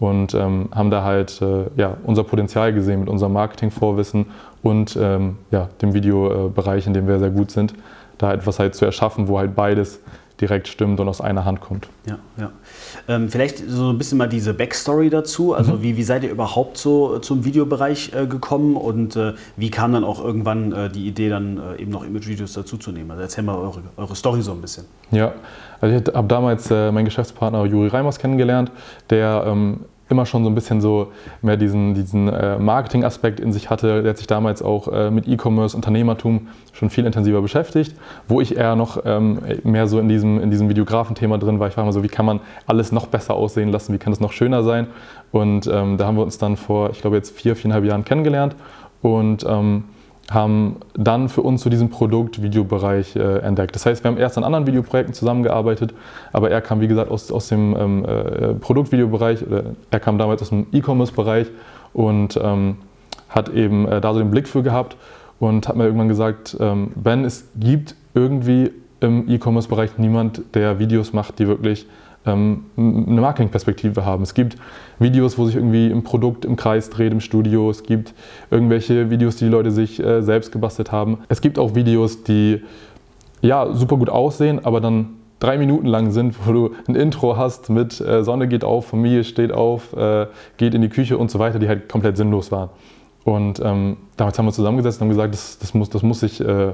und 0.00 0.34
ähm, 0.34 0.68
haben 0.74 0.90
da 0.90 1.04
halt 1.04 1.40
äh, 1.42 1.66
ja, 1.76 1.96
unser 2.04 2.24
Potenzial 2.24 2.72
gesehen 2.72 3.00
mit 3.00 3.08
unserem 3.08 3.34
Marketing-Vorwissen 3.34 4.26
und 4.62 4.96
ähm, 5.00 5.36
ja, 5.50 5.68
dem 5.82 5.92
Videobereich, 5.94 6.86
in 6.86 6.94
dem 6.94 7.06
wir 7.06 7.18
sehr 7.18 7.30
gut 7.30 7.50
sind, 7.50 7.74
da 8.16 8.32
etwas 8.32 8.58
halt 8.58 8.74
zu 8.74 8.84
erschaffen, 8.84 9.28
wo 9.28 9.38
halt 9.38 9.54
beides 9.54 10.00
direkt 10.40 10.68
stimmt 10.68 11.00
und 11.00 11.08
aus 11.08 11.20
einer 11.20 11.44
Hand 11.44 11.60
kommt. 11.60 11.88
Ja, 12.06 12.18
ja. 12.36 12.50
Ähm, 13.08 13.28
vielleicht 13.28 13.58
so 13.58 13.90
ein 13.90 13.98
bisschen 13.98 14.18
mal 14.18 14.28
diese 14.28 14.54
Backstory 14.54 15.10
dazu. 15.10 15.54
Also 15.54 15.74
mhm. 15.74 15.82
wie, 15.82 15.96
wie 15.96 16.02
seid 16.02 16.22
ihr 16.24 16.30
überhaupt 16.30 16.78
so 16.78 17.18
zum 17.18 17.44
Videobereich 17.44 18.12
äh, 18.14 18.26
gekommen 18.26 18.76
und 18.76 19.16
äh, 19.16 19.34
wie 19.56 19.70
kam 19.70 19.92
dann 19.92 20.04
auch 20.04 20.22
irgendwann 20.22 20.72
äh, 20.72 20.90
die 20.90 21.06
Idee, 21.06 21.28
dann 21.28 21.58
äh, 21.58 21.82
eben 21.82 21.90
noch 21.90 22.04
Image-Videos 22.04 22.52
dazuzunehmen? 22.52 23.10
Also 23.10 23.22
erzähl 23.22 23.44
mal 23.44 23.56
eure, 23.56 23.82
eure 23.96 24.14
Story 24.14 24.42
so 24.42 24.52
ein 24.52 24.60
bisschen. 24.60 24.84
Ja, 25.10 25.32
also 25.80 25.96
ich 25.96 26.14
habe 26.14 26.28
damals 26.28 26.70
äh, 26.70 26.92
meinen 26.92 27.06
Geschäftspartner 27.06 27.64
Juri 27.64 27.88
Reimers 27.88 28.18
kennengelernt, 28.18 28.70
der 29.10 29.44
ähm, 29.46 29.80
immer 30.08 30.26
schon 30.26 30.44
so 30.44 30.50
ein 30.50 30.54
bisschen 30.54 30.80
so 30.80 31.12
mehr 31.42 31.56
diesen, 31.56 31.94
diesen 31.94 32.28
äh, 32.28 32.58
Marketing-Aspekt 32.58 33.40
in 33.40 33.52
sich 33.52 33.70
hatte. 33.70 34.02
Der 34.02 34.10
hat 34.10 34.18
sich 34.18 34.26
damals 34.26 34.62
auch 34.62 34.88
äh, 34.88 35.10
mit 35.10 35.28
E-Commerce, 35.28 35.76
Unternehmertum 35.76 36.48
schon 36.72 36.90
viel 36.90 37.06
intensiver 37.06 37.42
beschäftigt. 37.42 37.94
Wo 38.26 38.40
ich 38.40 38.56
eher 38.56 38.76
noch 38.76 39.02
ähm, 39.04 39.40
mehr 39.64 39.86
so 39.86 39.98
in 39.98 40.08
diesem, 40.08 40.40
in 40.40 40.50
diesem 40.50 40.68
Videografen-Thema 40.68 41.38
drin 41.38 41.60
war. 41.60 41.68
Ich 41.68 41.76
war 41.76 41.84
immer 41.84 41.92
so, 41.92 42.02
wie 42.02 42.08
kann 42.08 42.26
man 42.26 42.40
alles 42.66 42.92
noch 42.92 43.06
besser 43.06 43.34
aussehen 43.34 43.70
lassen, 43.70 43.92
wie 43.92 43.98
kann 43.98 44.12
es 44.12 44.20
noch 44.20 44.32
schöner 44.32 44.62
sein. 44.62 44.86
Und 45.30 45.66
ähm, 45.66 45.98
da 45.98 46.06
haben 46.06 46.16
wir 46.16 46.22
uns 46.22 46.38
dann 46.38 46.56
vor, 46.56 46.90
ich 46.90 47.00
glaube 47.00 47.16
jetzt 47.16 47.36
vier, 47.36 47.56
viereinhalb 47.56 47.84
Jahren 47.84 48.04
kennengelernt. 48.04 48.56
Und 49.02 49.44
ähm, 49.48 49.84
haben 50.30 50.76
dann 50.94 51.28
für 51.28 51.40
uns 51.40 51.62
zu 51.62 51.70
diesem 51.70 51.88
Produkt 51.88 52.42
Videobereich 52.42 53.16
äh, 53.16 53.38
entdeckt. 53.38 53.74
Das 53.74 53.86
heißt, 53.86 54.04
wir 54.04 54.10
haben 54.10 54.18
erst 54.18 54.36
an 54.36 54.44
anderen 54.44 54.66
Videoprojekten 54.66 55.14
zusammengearbeitet, 55.14 55.94
aber 56.32 56.50
er 56.50 56.60
kam, 56.60 56.80
wie 56.80 56.88
gesagt, 56.88 57.10
aus, 57.10 57.32
aus 57.32 57.48
dem 57.48 57.74
ähm, 57.76 58.04
äh, 58.04 58.54
Produktvideobereich, 58.54 59.44
er 59.90 60.00
kam 60.00 60.18
damals 60.18 60.42
aus 60.42 60.50
dem 60.50 60.66
E-Commerce-Bereich 60.72 61.46
und 61.94 62.38
ähm, 62.42 62.76
hat 63.30 63.48
eben 63.48 63.88
äh, 63.88 64.00
da 64.00 64.12
so 64.12 64.18
den 64.18 64.30
Blick 64.30 64.48
für 64.48 64.62
gehabt 64.62 64.96
und 65.40 65.66
hat 65.66 65.76
mir 65.76 65.84
irgendwann 65.84 66.08
gesagt, 66.08 66.56
ähm, 66.60 66.92
Ben, 66.94 67.24
es 67.24 67.48
gibt 67.56 67.94
irgendwie 68.14 68.70
im 69.00 69.30
E-Commerce-Bereich 69.30 69.96
niemand, 69.96 70.42
der 70.54 70.78
Videos 70.78 71.12
macht, 71.12 71.38
die 71.38 71.46
wirklich 71.46 71.86
ähm, 72.28 72.64
eine 72.76 73.20
Marketingperspektive 73.20 74.04
haben. 74.04 74.22
Es 74.22 74.34
gibt 74.34 74.56
Videos, 74.98 75.38
wo 75.38 75.46
sich 75.46 75.56
irgendwie 75.56 75.90
ein 75.90 76.04
Produkt 76.04 76.44
im 76.44 76.56
Kreis 76.56 76.90
dreht 76.90 77.12
im 77.12 77.20
Studio. 77.20 77.70
Es 77.70 77.82
gibt 77.82 78.14
irgendwelche 78.50 79.10
Videos, 79.10 79.36
die 79.36 79.46
die 79.46 79.50
Leute 79.50 79.70
sich 79.70 79.98
äh, 80.02 80.22
selbst 80.22 80.52
gebastelt 80.52 80.92
haben. 80.92 81.18
Es 81.28 81.40
gibt 81.40 81.58
auch 81.58 81.74
Videos, 81.74 82.22
die 82.22 82.62
ja 83.40 83.72
super 83.74 83.96
gut 83.96 84.10
aussehen, 84.10 84.64
aber 84.64 84.80
dann 84.80 85.10
drei 85.40 85.58
Minuten 85.58 85.86
lang 85.86 86.10
sind, 86.10 86.34
wo 86.46 86.52
du 86.52 86.70
ein 86.88 86.94
Intro 86.94 87.36
hast 87.36 87.70
mit 87.70 88.00
äh, 88.00 88.24
Sonne 88.24 88.48
geht 88.48 88.64
auf, 88.64 88.86
Familie 88.86 89.24
steht 89.24 89.52
auf, 89.52 89.96
äh, 89.96 90.26
geht 90.56 90.74
in 90.74 90.82
die 90.82 90.88
Küche 90.88 91.16
und 91.16 91.30
so 91.30 91.38
weiter, 91.38 91.58
die 91.58 91.68
halt 91.68 91.88
komplett 91.88 92.16
sinnlos 92.16 92.50
waren. 92.50 92.70
Und 93.24 93.60
ähm, 93.60 93.98
damals 94.16 94.38
haben 94.38 94.46
wir 94.46 94.52
zusammengesetzt 94.52 95.00
und 95.00 95.06
haben 95.06 95.10
gesagt, 95.10 95.34
das, 95.34 95.58
das, 95.58 95.74
muss, 95.74 95.90
das 95.90 96.02
muss 96.02 96.20
sich 96.20 96.40
äh, 96.40 96.72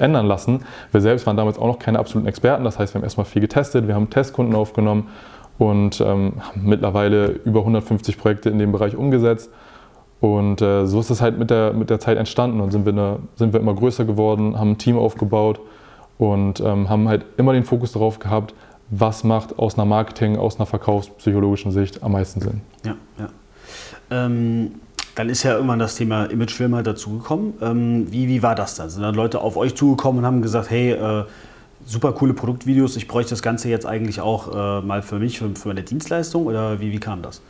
ändern 0.00 0.26
lassen. 0.26 0.64
Wir 0.92 1.00
selbst 1.00 1.26
waren 1.26 1.36
damals 1.36 1.58
auch 1.58 1.66
noch 1.66 1.78
keine 1.78 1.98
absoluten 1.98 2.28
Experten, 2.28 2.64
das 2.64 2.78
heißt, 2.78 2.94
wir 2.94 2.98
haben 2.98 3.04
erstmal 3.04 3.26
viel 3.26 3.42
getestet, 3.42 3.86
wir 3.86 3.94
haben 3.94 4.10
Testkunden 4.10 4.54
aufgenommen 4.54 5.08
und 5.58 6.00
ähm, 6.00 6.32
haben 6.40 6.62
mittlerweile 6.62 7.26
über 7.44 7.60
150 7.60 8.18
Projekte 8.18 8.50
in 8.50 8.58
dem 8.58 8.72
Bereich 8.72 8.96
umgesetzt. 8.96 9.50
Und 10.20 10.60
äh, 10.60 10.86
so 10.86 11.00
ist 11.00 11.10
es 11.10 11.22
halt 11.22 11.38
mit 11.38 11.50
der, 11.50 11.72
mit 11.72 11.88
der 11.88 11.98
Zeit 11.98 12.18
entstanden 12.18 12.60
und 12.60 12.70
sind 12.72 12.84
wir, 12.84 12.92
eine, 12.92 13.18
sind 13.36 13.52
wir 13.52 13.60
immer 13.60 13.74
größer 13.74 14.04
geworden, 14.04 14.58
haben 14.58 14.72
ein 14.72 14.78
Team 14.78 14.98
aufgebaut 14.98 15.60
und 16.18 16.60
ähm, 16.60 16.90
haben 16.90 17.08
halt 17.08 17.24
immer 17.38 17.54
den 17.54 17.64
Fokus 17.64 17.92
darauf 17.92 18.18
gehabt, 18.18 18.54
was 18.90 19.24
macht 19.24 19.58
aus 19.58 19.78
einer 19.78 19.86
Marketing-, 19.86 20.36
aus 20.36 20.56
einer 20.56 20.66
verkaufspsychologischen 20.66 21.72
Sicht 21.72 22.02
am 22.02 22.12
meisten 22.12 22.40
Sinn. 22.40 22.60
Ja, 22.84 22.96
ja. 23.18 23.28
Ähm 24.10 24.72
dann 25.14 25.28
ist 25.28 25.42
ja 25.42 25.54
irgendwann 25.54 25.78
das 25.78 25.96
Thema 25.96 26.24
Imagefilm 26.26 26.74
halt 26.74 26.86
dazugekommen. 26.86 27.54
Ähm, 27.60 28.06
wie, 28.10 28.28
wie 28.28 28.42
war 28.42 28.54
das 28.54 28.74
dann? 28.74 28.90
Sind 28.90 29.02
dann 29.02 29.14
Leute 29.14 29.40
auf 29.40 29.56
euch 29.56 29.74
zugekommen 29.74 30.20
und 30.20 30.26
haben 30.26 30.42
gesagt, 30.42 30.70
hey, 30.70 30.92
äh, 30.92 31.24
super 31.86 32.12
coole 32.12 32.34
Produktvideos, 32.34 32.96
ich 32.96 33.08
bräuchte 33.08 33.30
das 33.30 33.42
Ganze 33.42 33.68
jetzt 33.68 33.86
eigentlich 33.86 34.20
auch 34.20 34.54
äh, 34.54 34.86
mal 34.86 35.02
für 35.02 35.18
mich, 35.18 35.38
für, 35.38 35.48
für 35.54 35.68
meine 35.68 35.82
Dienstleistung 35.82 36.46
oder 36.46 36.80
wie, 36.80 36.92
wie 36.92 37.00
kam 37.00 37.22
das? 37.22 37.42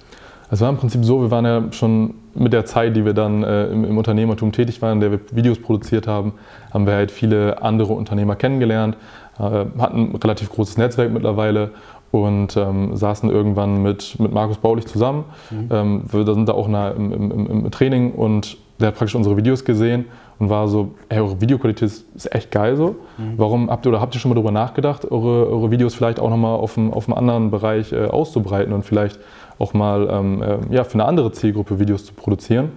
Es 0.52 0.60
war 0.60 0.68
im 0.68 0.78
Prinzip 0.78 1.04
so, 1.04 1.20
wir 1.20 1.30
waren 1.30 1.44
ja 1.44 1.64
schon 1.70 2.14
mit 2.34 2.52
der 2.52 2.64
Zeit, 2.64 2.96
die 2.96 3.04
wir 3.04 3.14
dann 3.14 3.44
äh, 3.44 3.66
im, 3.66 3.84
im, 3.84 3.96
Unternehmertum 3.96 4.50
tätig 4.50 4.82
waren, 4.82 4.94
in 4.94 5.00
der 5.00 5.12
wir 5.12 5.20
Videos 5.30 5.60
produziert 5.60 6.08
haben, 6.08 6.32
haben 6.72 6.86
wir 6.86 6.94
halt 6.94 7.12
viele 7.12 7.62
andere 7.62 7.92
Unternehmer 7.92 8.34
kennengelernt, 8.34 8.96
äh, 9.38 9.42
hatten 9.42 10.12
ein 10.12 10.16
relativ 10.16 10.50
großes 10.50 10.76
Netzwerk 10.76 11.12
mittlerweile 11.12 11.70
und 12.12 12.56
ähm, 12.56 12.96
saßen 12.96 13.30
irgendwann 13.30 13.82
mit, 13.82 14.18
mit 14.18 14.32
Markus 14.32 14.58
Baulich 14.58 14.86
zusammen. 14.86 15.24
Mhm. 15.50 15.68
Ähm, 15.70 16.02
wir 16.10 16.24
sind 16.24 16.48
da 16.48 16.52
auch 16.52 16.68
na, 16.68 16.90
im, 16.90 17.12
im, 17.12 17.46
im, 17.46 17.70
Training 17.70 18.12
und 18.12 18.56
der 18.80 18.88
hat 18.88 18.96
praktisch 18.96 19.14
unsere 19.14 19.36
Videos 19.36 19.64
gesehen 19.64 20.06
und 20.38 20.50
war 20.50 20.66
so, 20.68 20.92
hey, 21.08 21.20
eure 21.20 21.40
Videoqualität 21.40 21.88
ist 22.14 22.34
echt 22.34 22.50
geil 22.50 22.76
so. 22.76 22.96
Mhm. 23.18 23.34
Warum 23.36 23.70
habt 23.70 23.86
ihr 23.86 23.90
oder 23.90 24.00
habt 24.00 24.14
ihr 24.14 24.20
schon 24.20 24.30
mal 24.30 24.34
darüber 24.34 24.50
nachgedacht, 24.50 25.10
eure, 25.10 25.48
eure 25.48 25.70
Videos 25.70 25.94
vielleicht 25.94 26.18
auch 26.18 26.30
nochmal 26.30 26.56
auf, 26.56 26.76
auf 26.76 27.08
einem 27.08 27.18
anderen 27.18 27.50
Bereich 27.50 27.92
äh, 27.92 28.06
auszubreiten 28.06 28.72
und 28.72 28.82
vielleicht 28.82 29.20
auch 29.58 29.74
mal 29.74 30.08
ähm, 30.10 30.42
äh, 30.42 30.74
ja, 30.74 30.84
für 30.84 30.94
eine 30.94 31.04
andere 31.04 31.30
Zielgruppe 31.32 31.78
Videos 31.78 32.06
zu 32.06 32.14
produzieren? 32.14 32.70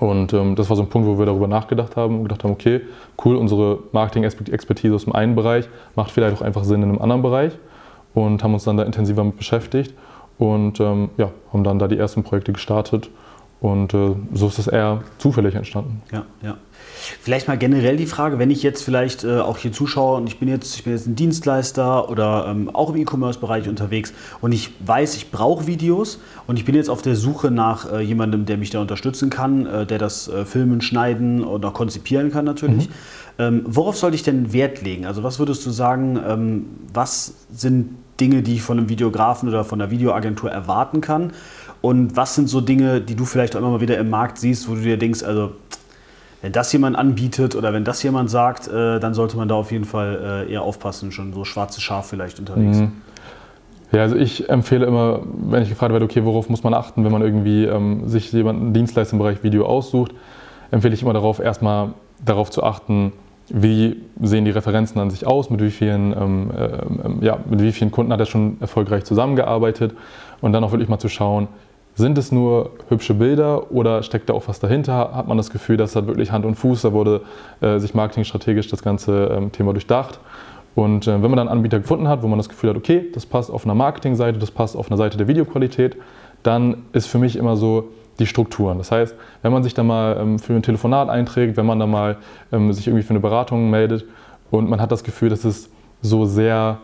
Und 0.00 0.32
ähm, 0.34 0.54
das 0.54 0.68
war 0.68 0.76
so 0.76 0.82
ein 0.82 0.88
Punkt, 0.88 1.08
wo 1.08 1.18
wir 1.18 1.26
darüber 1.26 1.48
nachgedacht 1.48 1.96
haben 1.96 2.16
und 2.18 2.22
gedacht 2.24 2.44
haben, 2.44 2.52
okay, 2.52 2.82
cool, 3.24 3.36
unsere 3.36 3.78
Marketing-Expertise 3.92 4.94
aus 4.94 5.04
dem 5.04 5.14
einen 5.14 5.34
Bereich 5.34 5.68
macht 5.96 6.10
vielleicht 6.10 6.36
auch 6.36 6.42
einfach 6.42 6.64
Sinn 6.64 6.82
in 6.82 6.90
einem 6.90 7.00
anderen 7.00 7.22
Bereich 7.22 7.52
und 8.14 8.42
haben 8.42 8.54
uns 8.54 8.64
dann 8.64 8.76
da 8.76 8.84
intensiver 8.84 9.24
mit 9.24 9.36
beschäftigt 9.36 9.94
und 10.38 10.80
ähm, 10.80 11.10
ja, 11.16 11.30
haben 11.52 11.64
dann 11.64 11.78
da 11.78 11.88
die 11.88 11.98
ersten 11.98 12.22
Projekte 12.22 12.52
gestartet 12.52 13.10
und 13.60 13.92
äh, 13.92 14.14
so 14.32 14.46
ist 14.46 14.58
es 14.58 14.68
eher 14.68 15.02
zufällig 15.18 15.54
entstanden. 15.54 16.02
Ja, 16.12 16.24
ja. 16.42 16.56
Vielleicht 17.20 17.48
mal 17.48 17.58
generell 17.58 17.96
die 17.96 18.06
Frage, 18.06 18.38
wenn 18.38 18.50
ich 18.50 18.62
jetzt 18.62 18.82
vielleicht 18.82 19.24
äh, 19.24 19.38
auch 19.38 19.58
hier 19.58 19.72
zuschaue 19.72 20.16
und 20.16 20.28
ich 20.28 20.38
bin 20.38 20.48
jetzt, 20.48 20.76
ich 20.76 20.84
bin 20.84 20.92
jetzt 20.92 21.06
ein 21.06 21.16
Dienstleister 21.16 22.08
oder 22.08 22.46
ähm, 22.48 22.70
auch 22.72 22.90
im 22.90 22.96
E-Commerce-Bereich 22.96 23.68
unterwegs 23.68 24.12
und 24.40 24.52
ich 24.52 24.70
weiß, 24.80 25.16
ich 25.16 25.30
brauche 25.30 25.66
Videos 25.66 26.20
und 26.46 26.58
ich 26.58 26.64
bin 26.64 26.74
jetzt 26.74 26.88
auf 26.88 27.02
der 27.02 27.16
Suche 27.16 27.50
nach 27.50 27.92
äh, 27.92 28.00
jemandem, 28.00 28.46
der 28.46 28.58
mich 28.58 28.70
da 28.70 28.80
unterstützen 28.80 29.30
kann, 29.30 29.66
äh, 29.66 29.86
der 29.86 29.98
das 29.98 30.28
äh, 30.28 30.44
filmen, 30.44 30.80
schneiden 30.80 31.44
oder 31.44 31.70
konzipieren 31.72 32.30
kann 32.30 32.44
natürlich. 32.44 32.88
Mhm. 32.88 32.92
Ähm, 33.38 33.62
worauf 33.66 33.96
sollte 33.96 34.16
ich 34.16 34.22
denn 34.22 34.52
Wert 34.52 34.82
legen? 34.82 35.06
Also 35.06 35.22
was 35.22 35.38
würdest 35.38 35.64
du 35.64 35.70
sagen, 35.70 36.18
ähm, 36.26 36.66
was 36.92 37.46
sind 37.52 37.90
Dinge, 38.20 38.42
die 38.42 38.54
ich 38.54 38.62
von 38.62 38.78
einem 38.78 38.88
Videografen 38.88 39.48
oder 39.48 39.64
von 39.64 39.80
einer 39.80 39.90
Videoagentur 39.90 40.50
erwarten 40.50 41.00
kann? 41.00 41.32
Und 41.80 42.16
was 42.16 42.34
sind 42.34 42.48
so 42.48 42.60
Dinge, 42.60 43.00
die 43.00 43.14
du 43.14 43.24
vielleicht 43.24 43.54
auch 43.54 43.60
immer 43.60 43.70
mal 43.70 43.80
wieder 43.80 43.96
im 43.98 44.10
Markt 44.10 44.38
siehst, 44.38 44.68
wo 44.68 44.74
du 44.74 44.80
dir 44.80 44.96
denkst, 44.96 45.22
also 45.22 45.52
wenn 46.42 46.52
das 46.52 46.72
jemand 46.72 46.96
anbietet 46.96 47.54
oder 47.54 47.72
wenn 47.72 47.84
das 47.84 48.02
jemand 48.02 48.30
sagt, 48.30 48.68
äh, 48.68 48.98
dann 48.98 49.14
sollte 49.14 49.36
man 49.36 49.48
da 49.48 49.54
auf 49.54 49.70
jeden 49.70 49.84
Fall 49.84 50.44
äh, 50.48 50.52
eher 50.52 50.62
aufpassen, 50.62 51.12
schon 51.12 51.32
so 51.32 51.44
schwarzes 51.44 51.82
Schaf 51.82 52.08
vielleicht 52.08 52.38
unterwegs. 52.38 52.78
Mhm. 52.78 52.92
Ja, 53.92 54.02
also 54.02 54.16
ich 54.16 54.48
empfehle 54.48 54.84
immer, 54.86 55.20
wenn 55.24 55.62
ich 55.62 55.68
gefragt 55.68 55.92
werde, 55.92 56.04
okay, 56.04 56.24
worauf 56.24 56.48
muss 56.48 56.62
man 56.62 56.74
achten, 56.74 57.04
wenn 57.04 57.12
man 57.12 57.22
irgendwie 57.22 57.64
ähm, 57.64 58.08
sich 58.08 58.30
jemanden 58.32 58.72
Dienstleister 58.72 59.14
im 59.14 59.18
Bereich 59.18 59.42
Video 59.42 59.64
aussucht, 59.64 60.12
empfehle 60.70 60.94
ich 60.94 61.02
immer 61.02 61.14
darauf, 61.14 61.38
erstmal 61.38 61.94
darauf 62.24 62.50
zu 62.50 62.62
achten, 62.62 63.12
wie 63.50 63.96
sehen 64.20 64.44
die 64.44 64.50
Referenzen 64.50 65.00
an 65.00 65.10
sich 65.10 65.26
aus, 65.26 65.50
mit 65.50 65.60
wie 65.60 65.70
vielen, 65.70 66.12
ähm, 66.12 66.50
äh, 66.56 67.24
ja, 67.24 67.38
mit 67.48 67.62
wie 67.62 67.72
vielen 67.72 67.90
Kunden 67.90 68.12
hat 68.12 68.20
er 68.20 68.26
schon 68.26 68.58
erfolgreich 68.60 69.04
zusammengearbeitet 69.04 69.94
und 70.40 70.52
dann 70.52 70.64
auch 70.64 70.72
wirklich 70.72 70.88
mal 70.88 70.98
zu 70.98 71.08
schauen, 71.08 71.48
sind 71.94 72.16
es 72.16 72.30
nur 72.30 72.70
hübsche 72.88 73.14
Bilder 73.14 73.72
oder 73.72 74.04
steckt 74.04 74.28
da 74.28 74.32
auch 74.32 74.46
was 74.46 74.60
dahinter? 74.60 75.12
Hat 75.14 75.26
man 75.26 75.36
das 75.36 75.50
Gefühl, 75.50 75.76
das 75.76 75.96
hat 75.96 76.06
wirklich 76.06 76.30
Hand 76.30 76.44
und 76.44 76.54
Fuß, 76.54 76.82
da 76.82 76.92
wurde 76.92 77.22
äh, 77.60 77.78
sich 77.78 77.92
marketingstrategisch 77.92 78.68
das 78.68 78.82
ganze 78.82 79.26
ähm, 79.26 79.50
Thema 79.50 79.72
durchdacht. 79.72 80.20
Und 80.76 81.08
äh, 81.08 81.14
wenn 81.14 81.22
man 81.22 81.32
dann 81.32 81.48
einen 81.48 81.58
Anbieter 81.58 81.80
gefunden 81.80 82.06
hat, 82.06 82.22
wo 82.22 82.28
man 82.28 82.38
das 82.38 82.48
Gefühl 82.48 82.70
hat, 82.70 82.76
okay, 82.76 83.06
das 83.12 83.26
passt 83.26 83.50
auf 83.50 83.64
einer 83.64 83.74
Marketingseite, 83.74 84.38
das 84.38 84.52
passt 84.52 84.76
auf 84.76 84.88
einer 84.88 84.96
Seite 84.96 85.18
der 85.18 85.26
Videoqualität, 85.26 85.96
dann 86.44 86.84
ist 86.92 87.06
für 87.06 87.18
mich 87.18 87.34
immer 87.34 87.56
so, 87.56 87.88
die 88.18 88.26
Strukturen. 88.26 88.78
Das 88.78 88.90
heißt, 88.90 89.14
wenn 89.42 89.52
man 89.52 89.62
sich 89.62 89.74
da 89.74 89.82
mal 89.82 90.16
ähm, 90.20 90.38
für 90.38 90.54
ein 90.54 90.62
Telefonat 90.62 91.08
einträgt, 91.08 91.56
wenn 91.56 91.66
man 91.66 91.78
da 91.78 91.86
mal 91.86 92.16
ähm, 92.52 92.72
sich 92.72 92.86
irgendwie 92.86 93.04
für 93.04 93.10
eine 93.10 93.20
Beratung 93.20 93.70
meldet 93.70 94.04
und 94.50 94.68
man 94.68 94.80
hat 94.80 94.92
das 94.92 95.04
Gefühl, 95.04 95.28
dass 95.28 95.44
es 95.44 95.70
so 96.02 96.24
sehr 96.24 96.78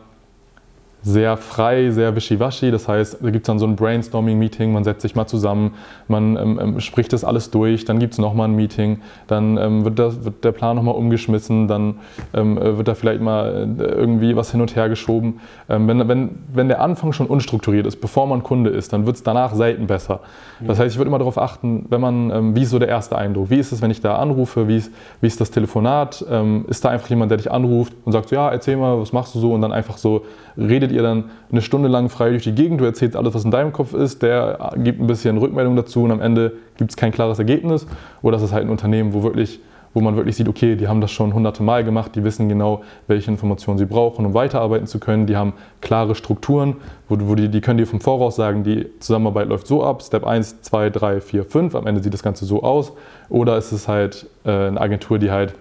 sehr 1.05 1.37
frei, 1.37 1.91
sehr 1.91 2.17
wischiwaschi. 2.17 2.71
Das 2.71 2.89
heißt, 2.89 3.19
da 3.21 3.31
gibt 3.31 3.45
es 3.45 3.47
dann 3.47 3.59
so 3.59 3.67
ein 3.67 3.77
Brainstorming-Meeting, 3.77 4.73
man 4.73 4.85
setzt 4.85 5.03
sich 5.03 5.15
mal 5.15 5.27
zusammen, 5.27 5.75
man 6.09 6.37
ähm, 6.37 6.59
ähm 6.61 6.81
spricht 6.81 7.13
das 7.13 7.25
alles 7.25 7.51
durch, 7.51 7.85
dann 7.85 7.99
gibt 7.99 8.15
es 8.15 8.19
nochmal 8.19 8.49
ein 8.49 8.57
Meeting, 8.57 9.01
dann 9.27 9.59
ähm, 9.59 9.85
wird, 9.85 9.99
das, 9.99 10.25
wird, 10.25 10.43
der 10.43 10.53
Plan 10.53 10.77
nochmal 10.77 10.95
umgeschmissen, 10.95 11.69
dann 11.69 11.97
ähm, 12.33 12.57
äh, 12.57 12.79
wird 12.79 12.89
da 12.89 12.95
vielleicht 12.95 13.21
mal 13.21 13.69
äh, 13.79 13.83
irgendwie 13.83 14.35
was 14.35 14.51
hin 14.51 14.63
und 14.63 14.75
her 14.75 14.89
geschoben. 14.89 15.41
Ähm, 15.69 15.87
wenn, 15.89 16.09
wenn, 16.09 16.31
wenn 16.53 16.69
der 16.69 16.81
Anfang 16.81 17.13
schon 17.13 17.27
unstrukturiert 17.27 17.87
ist, 17.87 18.01
bevor 18.01 18.27
man 18.27 18.43
Kunde 18.43 18.71
ist, 18.71 18.95
dann 18.95 19.05
wird 19.05 19.17
es 19.17 19.23
danach 19.23 19.55
selten 19.55 19.87
besser. 19.87 20.21
Das 20.61 20.79
heißt, 20.79 20.95
ich 20.95 20.99
würde 20.99 21.09
immer 21.09 21.19
darauf 21.19 21.37
achten, 21.37 21.85
wenn 21.91 22.01
man, 22.01 22.31
ähm, 22.31 22.57
wie 22.57 22.63
ist 22.63 22.71
so 22.71 22.79
der 22.79 22.89
erste 22.89 23.19
Eindruck? 23.19 23.51
Wie 23.51 23.59
ist 23.59 23.73
es, 23.73 23.83
wenn 23.83 23.91
ich 23.91 24.01
da 24.01 24.17
anrufe? 24.17 24.69
Wie 24.69 24.79
ist, 24.79 24.91
wie 25.21 25.27
ist 25.27 25.41
das 25.41 25.51
Telefonat? 25.51 26.25
ist 26.69 26.85
da 26.85 26.91
einfach 26.91 27.09
jemand, 27.11 27.31
der 27.31 27.39
dich 27.39 27.51
anruft 27.51 27.93
und 28.05 28.13
sagt, 28.13 28.29
so, 28.29 28.37
ja, 28.37 28.51
erzähl 28.51 28.77
mal, 28.77 29.01
was 29.01 29.13
machst 29.13 29.35
du 29.35 29.41
so? 29.41 29.53
Und 29.53 29.61
dann 29.61 29.73
einfach 29.73 29.99
so 29.99 30.25
redet 30.57 30.93
ihr 30.95 31.03
dann 31.03 31.25
eine 31.51 31.63
Stunde 31.63 31.89
lang 31.89 32.09
frei 32.09 32.31
durch 32.31 32.45
die 32.45 32.55
Gegend, 32.55 32.81
du 32.81 32.85
erzählst 32.85 33.17
alles, 33.17 33.35
was 33.35 33.45
in 33.45 33.51
deinem 33.51 33.73
Kopf 33.73 33.93
ist, 33.95 34.23
der 34.23 34.73
gibt 34.77 35.01
ein 35.01 35.07
bisschen 35.07 35.37
Rückmeldung 35.39 35.77
dazu 35.77 36.05
und 36.05 36.11
am 36.11 36.21
Ende 36.21 36.53
gibt 36.77 36.91
es 36.91 36.97
kein 36.97 37.13
klares 37.13 37.39
Ergebnis. 37.39 37.87
Oder 38.23 38.37
ist 38.37 38.53
halt 38.53 38.65
ein 38.65 38.71
Unternehmen, 38.71 39.13
wo, 39.13 39.23
wirklich, 39.23 39.61
wo 39.93 40.01
man 40.01 40.17
wirklich 40.17 40.37
sieht, 40.37 40.49
okay, 40.49 40.77
die 40.77 40.89
haben 40.89 41.01
das 41.01 41.11
schon 41.11 41.35
hunderte 41.35 41.63
Mal 41.63 41.85
gemacht, 41.85 42.15
die 42.15 42.25
wissen 42.25 42.49
genau, 42.49 42.83
welche 43.07 43.31
Informationen 43.31 43.79
sie 43.79 43.87
brauchen, 43.87 44.25
um 44.27 44.35
weiterarbeiten 44.35 44.87
zu 44.87 44.99
können. 44.99 45.27
Die 45.27 45.37
haben 45.37 45.53
klare 45.81 46.15
Strukturen, 46.15 46.77
wo, 47.09 47.17
wo 47.21 47.35
die, 47.35 47.49
die 47.49 47.61
können 47.61 47.79
dir 47.79 47.87
vom 47.87 48.01
Voraus 48.01 48.37
sagen, 48.37 48.65
die 48.65 48.87
Zusammenarbeit 49.01 49.49
läuft 49.49 49.67
so 49.67 49.85
ab, 49.85 50.03
Step 50.03 50.25
1, 50.25 50.63
2, 50.63 50.91
3, 50.91 51.21
4, 51.21 51.45
5, 51.45 51.75
am 51.75 51.87
Ende 51.87 52.03
sieht 52.03 52.15
das 52.15 52.23
Ganze 52.23 52.45
so 52.45 52.63
aus. 52.63 52.93
Oder 53.29 53.57
ist 53.59 53.73
es 53.73 53.89
halt 53.89 54.27
äh, 54.45 54.51
eine 54.51 54.81
Agentur, 54.81 55.19
die 55.19 55.31
halt 55.31 55.55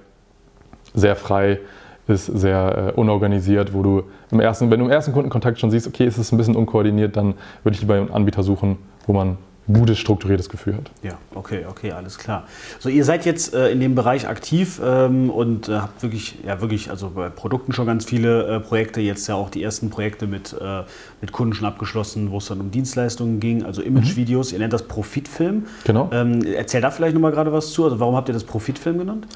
sehr 0.94 1.16
frei 1.16 1.60
ist 2.08 2.26
sehr 2.26 2.94
äh, 2.96 3.00
unorganisiert, 3.00 3.74
wo 3.74 3.82
du 3.82 4.04
im 4.32 4.40
ersten, 4.40 4.70
wenn 4.72 4.80
du 4.80 4.86
im 4.86 4.92
ersten 4.92 5.14
Kundenkontakt 5.14 5.60
schon 5.60 5.72
siehst, 5.72 5.88
okay, 5.88 6.06
ist 6.06 6.18
es 6.18 6.32
ein 6.32 6.38
bisschen 6.38 6.56
unkoordiniert, 6.56 7.16
dann 7.16 7.36
würde 7.64 7.76
ich 7.76 7.82
lieber 7.82 7.96
einen 7.96 8.12
Anbieter 8.12 8.44
suchen, 8.44 8.78
wo 9.08 9.14
man 9.14 9.38
ein 9.68 9.74
gutes, 9.74 9.98
strukturiertes 9.98 10.50
Gefühl 10.50 10.76
hat. 10.76 10.92
Ja, 11.04 11.14
okay, 11.36 11.66
okay, 11.70 11.94
alles 11.94 12.18
klar. 12.18 12.44
So, 12.80 12.90
ihr 12.90 13.06
seid 13.06 13.26
jetzt 13.26 13.54
äh, 13.54 13.70
in 13.70 13.80
dem 13.80 13.96
Bereich 13.96 14.28
aktiv 14.28 14.82
ähm, 14.84 15.30
und 15.30 15.70
äh, 15.70 15.78
habt 15.78 16.04
wirklich, 16.04 16.36
ja 16.46 16.60
wirklich, 16.60 16.90
also 16.90 17.12
bei 17.12 17.30
Produkten 17.30 17.72
schon 17.72 17.86
ganz 17.86 18.04
viele 18.04 18.58
äh, 18.58 18.60
Projekte, 18.60 19.00
jetzt 19.00 19.26
ja 19.28 19.36
auch 19.36 19.50
die 19.50 19.64
ersten 19.64 19.90
Projekte 19.90 20.28
mit, 20.28 20.54
äh, 20.60 20.82
mit 21.22 21.32
Kunden 21.32 21.54
schon 21.54 21.66
abgeschlossen, 21.66 22.32
wo 22.32 22.40
es 22.40 22.48
dann 22.48 22.60
um 22.60 22.72
Dienstleistungen 22.72 23.40
ging, 23.40 23.64
also 23.64 23.82
Imagevideos. 23.82 24.52
Mhm. 24.52 24.56
Ihr 24.56 24.60
nennt 24.60 24.74
das 24.74 24.84
Profitfilm. 24.84 25.66
Genau. 25.86 26.10
Ähm, 26.12 26.44
erzähl 26.44 26.82
da 26.82 26.92
vielleicht 26.92 27.14
nochmal 27.14 27.32
gerade 27.32 27.54
was 27.54 27.72
zu. 27.72 27.86
Also 27.86 28.02
warum 28.02 28.18
habt 28.18 28.28
ihr 28.28 28.34
das 28.34 28.44
Profitfilm 28.44 28.98
genannt? 28.98 29.28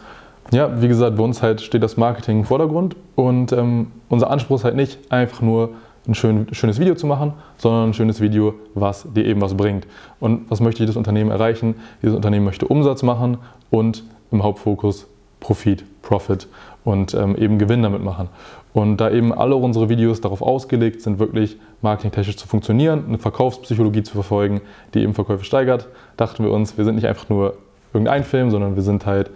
Ja, 0.51 0.81
wie 0.81 0.87
gesagt, 0.87 1.17
bei 1.17 1.23
uns 1.23 1.41
halt 1.41 1.59
steht 1.61 1.83
das 1.83 1.97
Marketing 1.97 2.39
im 2.39 2.45
Vordergrund 2.45 2.95
und 3.15 3.51
ähm, 3.51 3.87
unser 4.07 4.31
Anspruch 4.31 4.57
ist 4.57 4.63
halt 4.63 4.77
nicht 4.77 4.99
einfach 5.11 5.41
nur 5.41 5.71
ein 6.07 6.15
schön, 6.15 6.47
schönes 6.53 6.79
Video 6.79 6.95
zu 6.95 7.05
machen, 7.05 7.33
sondern 7.57 7.89
ein 7.89 7.93
schönes 7.93 8.21
Video, 8.21 8.53
was 8.73 9.05
dir 9.13 9.25
eben 9.25 9.41
was 9.41 9.55
bringt. 9.55 9.87
Und 10.21 10.49
was 10.49 10.61
möchte 10.61 10.79
jedes 10.79 10.95
Unternehmen 10.95 11.31
erreichen? 11.31 11.75
Dieses 12.01 12.15
Unternehmen 12.15 12.45
möchte 12.45 12.65
Umsatz 12.65 13.03
machen 13.03 13.39
und 13.71 14.03
im 14.31 14.41
Hauptfokus 14.41 15.07
Profit, 15.41 15.83
Profit 16.01 16.47
und 16.85 17.13
ähm, 17.13 17.35
eben 17.35 17.59
Gewinn 17.59 17.83
damit 17.83 18.01
machen. 18.01 18.29
Und 18.73 18.97
da 18.97 19.11
eben 19.11 19.33
alle 19.33 19.55
unsere 19.57 19.89
Videos 19.89 20.21
darauf 20.21 20.41
ausgelegt 20.41 21.01
sind, 21.01 21.19
wirklich 21.19 21.57
marketingtechnisch 21.81 22.37
zu 22.37 22.47
funktionieren, 22.47 23.03
eine 23.07 23.17
Verkaufspsychologie 23.17 24.03
zu 24.03 24.13
verfolgen, 24.13 24.61
die 24.93 24.99
eben 25.01 25.13
Verkäufe 25.13 25.43
steigert, 25.43 25.87
dachten 26.15 26.43
wir 26.43 26.51
uns, 26.51 26.77
wir 26.77 26.85
sind 26.85 26.95
nicht 26.95 27.07
einfach 27.07 27.27
nur 27.27 27.57
irgendein 27.93 28.23
Film, 28.23 28.49
sondern 28.49 28.75
wir 28.75 28.83
sind 28.83 29.05
halt 29.05 29.31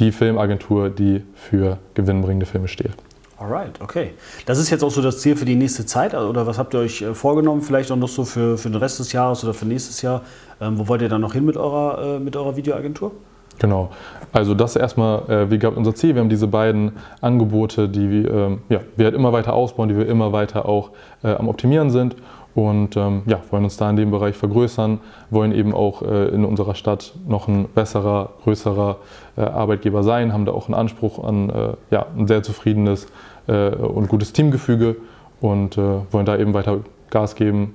die 0.00 0.12
Filmagentur, 0.12 0.90
die 0.90 1.24
für 1.34 1.78
gewinnbringende 1.94 2.46
Filme 2.46 2.68
steht. 2.68 2.92
Alright, 3.38 3.80
okay. 3.80 4.14
Das 4.46 4.58
ist 4.58 4.68
jetzt 4.70 4.82
auch 4.82 4.90
so 4.90 5.00
das 5.00 5.20
Ziel 5.20 5.36
für 5.36 5.44
die 5.44 5.54
nächste 5.54 5.86
Zeit 5.86 6.12
oder 6.12 6.46
was 6.46 6.58
habt 6.58 6.74
ihr 6.74 6.80
euch 6.80 7.02
äh, 7.02 7.14
vorgenommen, 7.14 7.62
vielleicht 7.62 7.90
auch 7.92 7.96
noch 7.96 8.08
so 8.08 8.24
für, 8.24 8.58
für 8.58 8.68
den 8.68 8.76
Rest 8.76 8.98
des 8.98 9.12
Jahres 9.12 9.44
oder 9.44 9.54
für 9.54 9.64
nächstes 9.64 10.02
Jahr? 10.02 10.22
Ähm, 10.60 10.76
wo 10.78 10.88
wollt 10.88 11.02
ihr 11.02 11.08
dann 11.08 11.20
noch 11.20 11.34
hin 11.34 11.44
mit 11.44 11.56
eurer, 11.56 12.16
äh, 12.16 12.18
mit 12.18 12.34
eurer 12.34 12.56
Videoagentur? 12.56 13.12
Genau. 13.60 13.90
Also 14.32 14.54
das 14.54 14.76
erstmal, 14.76 15.28
äh, 15.30 15.50
wie 15.50 15.58
gesagt, 15.58 15.76
unser 15.76 15.94
Ziel. 15.94 16.14
Wir 16.14 16.20
haben 16.20 16.28
diese 16.28 16.48
beiden 16.48 16.92
Angebote, 17.20 17.88
die 17.88 18.22
ähm, 18.24 18.62
ja, 18.68 18.80
wir 18.96 19.06
halt 19.06 19.14
immer 19.14 19.32
weiter 19.32 19.52
ausbauen, 19.52 19.88
die 19.88 19.96
wir 19.96 20.06
immer 20.06 20.32
weiter 20.32 20.66
auch 20.66 20.90
äh, 21.22 21.28
am 21.28 21.48
Optimieren 21.48 21.90
sind 21.90 22.16
und 22.58 22.96
ähm, 22.96 23.22
ja, 23.26 23.40
wollen 23.52 23.62
uns 23.62 23.76
da 23.76 23.88
in 23.88 23.94
dem 23.94 24.10
Bereich 24.10 24.34
vergrößern, 24.34 24.98
wollen 25.30 25.52
eben 25.52 25.72
auch 25.72 26.02
äh, 26.02 26.26
in 26.30 26.44
unserer 26.44 26.74
Stadt 26.74 27.14
noch 27.28 27.46
ein 27.46 27.68
besserer, 27.72 28.30
größerer 28.42 28.96
äh, 29.36 29.42
Arbeitgeber 29.42 30.02
sein, 30.02 30.32
haben 30.32 30.44
da 30.44 30.50
auch 30.50 30.66
einen 30.66 30.74
Anspruch 30.74 31.22
an 31.22 31.50
äh, 31.50 31.74
ja, 31.92 32.06
ein 32.16 32.26
sehr 32.26 32.42
zufriedenes 32.42 33.06
äh, 33.46 33.68
und 33.68 34.08
gutes 34.08 34.32
Teamgefüge 34.32 34.96
und 35.40 35.78
äh, 35.78 36.00
wollen 36.10 36.26
da 36.26 36.36
eben 36.36 36.52
weiter 36.52 36.80
Gas 37.10 37.36
geben 37.36 37.74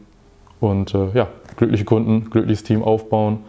und 0.60 0.94
äh, 0.94 1.12
ja, 1.14 1.28
glückliche 1.56 1.86
Kunden, 1.86 2.30
glückliches 2.30 2.64
Team 2.64 2.84
aufbauen 2.84 3.40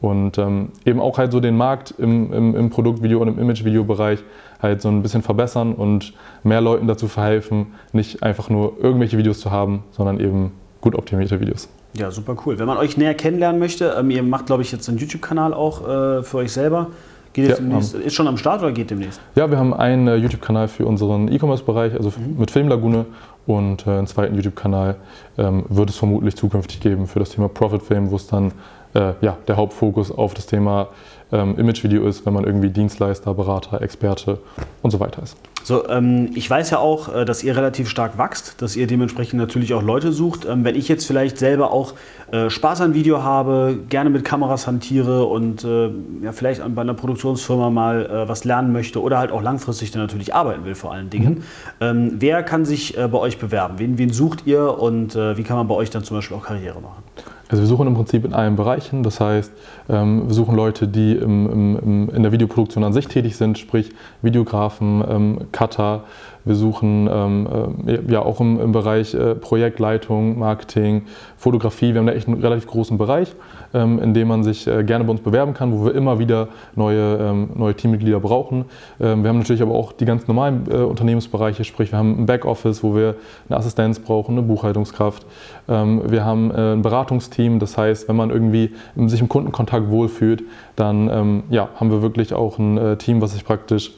und 0.00 0.38
ähm, 0.38 0.68
eben 0.84 1.00
auch 1.00 1.18
halt 1.18 1.32
so 1.32 1.40
den 1.40 1.56
Markt 1.56 1.92
im, 1.98 2.32
im, 2.32 2.54
im 2.54 2.70
Produktvideo- 2.70 3.18
und 3.18 3.26
im 3.26 3.38
Imagevideo-Bereich 3.40 4.20
halt 4.62 4.80
so 4.80 4.90
ein 4.90 5.02
bisschen 5.02 5.22
verbessern 5.22 5.72
und 5.72 6.12
mehr 6.44 6.60
Leuten 6.60 6.86
dazu 6.86 7.08
verhelfen, 7.08 7.74
nicht 7.92 8.22
einfach 8.22 8.48
nur 8.48 8.74
irgendwelche 8.80 9.18
Videos 9.18 9.40
zu 9.40 9.50
haben, 9.50 9.82
sondern 9.90 10.20
eben 10.20 10.52
gut 10.84 10.94
optimierte 10.94 11.40
Videos. 11.40 11.68
Ja, 11.96 12.10
super 12.10 12.36
cool. 12.44 12.58
Wenn 12.58 12.66
man 12.66 12.76
euch 12.76 12.96
näher 12.96 13.14
kennenlernen 13.14 13.58
möchte, 13.58 13.96
ähm, 13.98 14.10
ihr 14.10 14.22
macht, 14.22 14.46
glaube 14.46 14.62
ich, 14.62 14.70
jetzt 14.70 14.88
einen 14.88 14.98
YouTube-Kanal 14.98 15.54
auch 15.54 15.88
äh, 15.88 16.22
für 16.22 16.38
euch 16.38 16.52
selber. 16.52 16.88
Geht 17.32 17.48
ja, 17.48 17.56
demnächst, 17.56 17.94
ist 17.94 18.14
schon 18.14 18.28
am 18.28 18.36
Start 18.36 18.60
oder 18.62 18.70
geht 18.70 18.90
demnächst? 18.90 19.20
Ja, 19.34 19.50
wir 19.50 19.58
haben 19.58 19.74
einen 19.74 20.06
äh, 20.06 20.16
YouTube-Kanal 20.16 20.68
für 20.68 20.86
unseren 20.86 21.32
E-Commerce-Bereich, 21.32 21.94
also 21.94 22.10
mhm. 22.10 22.38
mit 22.38 22.50
Filmlagune. 22.50 23.06
Und 23.46 23.86
äh, 23.86 23.90
einen 23.90 24.06
zweiten 24.06 24.34
YouTube-Kanal 24.34 24.96
ähm, 25.38 25.64
wird 25.68 25.90
es 25.90 25.96
vermutlich 25.96 26.36
zukünftig 26.36 26.80
geben 26.80 27.06
für 27.06 27.18
das 27.18 27.30
Thema 27.30 27.48
Profit 27.48 27.82
Film, 27.82 28.10
wo 28.10 28.16
es 28.16 28.26
dann 28.26 28.52
äh, 28.94 29.14
ja, 29.22 29.36
der 29.48 29.56
Hauptfokus 29.56 30.12
auf 30.12 30.34
das 30.34 30.46
Thema 30.46 30.88
ähm, 31.34 31.58
Imagevideo 31.58 32.06
ist, 32.06 32.24
wenn 32.24 32.32
man 32.32 32.44
irgendwie 32.44 32.70
Dienstleister, 32.70 33.34
Berater, 33.34 33.82
Experte 33.82 34.38
und 34.82 34.90
so 34.92 35.00
weiter 35.00 35.22
ist. 35.22 35.36
So, 35.64 35.88
ähm, 35.88 36.30
ich 36.34 36.48
weiß 36.48 36.70
ja 36.70 36.78
auch, 36.78 37.12
äh, 37.12 37.24
dass 37.24 37.42
ihr 37.42 37.56
relativ 37.56 37.88
stark 37.88 38.18
wächst, 38.18 38.60
dass 38.62 38.76
ihr 38.76 38.86
dementsprechend 38.86 39.40
natürlich 39.40 39.72
auch 39.74 39.82
Leute 39.82 40.12
sucht. 40.12 40.46
Ähm, 40.46 40.62
wenn 40.62 40.76
ich 40.76 40.88
jetzt 40.88 41.06
vielleicht 41.06 41.38
selber 41.38 41.72
auch 41.72 41.94
äh, 42.30 42.50
Spaß 42.50 42.82
an 42.82 42.94
Video 42.94 43.22
habe, 43.22 43.78
gerne 43.88 44.10
mit 44.10 44.24
Kameras 44.24 44.66
hantiere 44.66 45.24
und 45.24 45.64
äh, 45.64 45.90
ja, 46.22 46.32
vielleicht 46.32 46.62
bei 46.74 46.82
einer 46.82 46.94
Produktionsfirma 46.94 47.70
mal 47.70 48.06
äh, 48.06 48.28
was 48.28 48.44
lernen 48.44 48.72
möchte 48.72 49.00
oder 49.02 49.18
halt 49.18 49.32
auch 49.32 49.42
langfristig 49.42 49.90
dann 49.90 50.02
natürlich 50.02 50.34
arbeiten 50.34 50.64
will 50.64 50.74
vor 50.74 50.92
allen 50.92 51.10
Dingen, 51.10 51.34
mhm. 51.34 51.42
Ähm, 51.80 52.16
wer 52.18 52.42
kann 52.42 52.64
sich 52.64 52.96
äh, 52.96 53.08
bei 53.08 53.18
euch 53.18 53.38
bewerben? 53.38 53.78
Wen, 53.78 53.98
wen 53.98 54.12
sucht 54.12 54.46
ihr 54.46 54.78
und 54.78 55.16
äh, 55.16 55.36
wie 55.36 55.42
kann 55.42 55.56
man 55.56 55.66
bei 55.66 55.74
euch 55.74 55.90
dann 55.90 56.04
zum 56.04 56.16
Beispiel 56.16 56.36
auch 56.36 56.44
Karriere 56.44 56.80
machen? 56.80 57.02
Also 57.48 57.62
wir 57.62 57.68
suchen 57.68 57.86
im 57.86 57.94
Prinzip 57.94 58.24
in 58.24 58.32
allen 58.32 58.56
Bereichen. 58.56 59.02
Das 59.02 59.20
heißt, 59.20 59.52
ähm, 59.88 60.26
wir 60.26 60.34
suchen 60.34 60.56
Leute, 60.56 60.88
die 60.88 61.12
im, 61.12 61.78
im, 61.78 62.08
in 62.08 62.22
der 62.22 62.32
Videoproduktion 62.32 62.84
an 62.84 62.92
sich 62.92 63.06
tätig 63.06 63.36
sind, 63.36 63.58
sprich 63.58 63.92
Videografen, 64.22 65.04
ähm, 65.08 65.38
Cutter. 65.52 66.04
Wir 66.44 66.54
suchen 66.54 67.08
ähm, 67.10 67.46
äh, 67.86 68.12
ja 68.12 68.20
auch 68.20 68.40
im, 68.40 68.60
im 68.60 68.72
Bereich 68.72 69.14
äh, 69.14 69.34
Projektleitung, 69.34 70.38
Marketing, 70.38 71.02
Fotografie. 71.36 71.94
Wir 71.94 72.00
haben 72.00 72.06
da 72.06 72.12
echt 72.12 72.28
einen 72.28 72.40
relativ 72.40 72.66
großen 72.66 72.98
Bereich, 72.98 73.34
in 73.72 74.14
dem 74.14 74.28
man 74.28 74.44
sich 74.44 74.68
äh, 74.68 74.84
gerne 74.84 75.04
bei 75.04 75.10
uns 75.10 75.20
bewerben 75.20 75.52
kann, 75.52 75.72
wo 75.72 75.84
wir 75.84 75.94
immer 75.94 76.18
wieder 76.18 76.48
neue, 76.76 77.48
neue 77.54 77.74
Teammitglieder 77.74 78.20
brauchen. 78.20 78.66
wir 78.98 79.08
haben 79.08 79.38
natürlich 79.38 79.62
aber 79.62 79.74
auch 79.74 79.92
die 79.92 80.04
ganz 80.04 80.28
normalen 80.28 80.66
Unternehmensbereiche, 80.66 81.64
sprich 81.64 81.90
wir 81.90 81.98
haben 81.98 82.20
ein 82.20 82.26
Backoffice, 82.26 82.82
wo 82.82 82.94
wir 82.94 83.16
eine 83.48 83.58
Assistenz 83.58 83.98
brauchen, 83.98 84.38
eine 84.38 84.42
Buchhaltungskraft. 84.42 85.26
wir 85.66 86.24
haben 86.24 86.52
ein 86.52 86.82
Beratungsteam, 86.82 87.58
das 87.58 87.76
heißt, 87.76 88.08
wenn 88.08 88.16
man 88.16 88.30
irgendwie 88.30 88.72
sich 89.06 89.20
im 89.20 89.28
Kundenkontakt 89.28 89.90
wohlfühlt, 89.90 90.44
dann 90.76 91.42
ja, 91.50 91.68
haben 91.76 91.90
wir 91.90 92.02
wirklich 92.02 92.32
auch 92.32 92.58
ein 92.58 92.98
Team, 92.98 93.20
was 93.20 93.32
sich 93.32 93.44
praktisch 93.44 93.92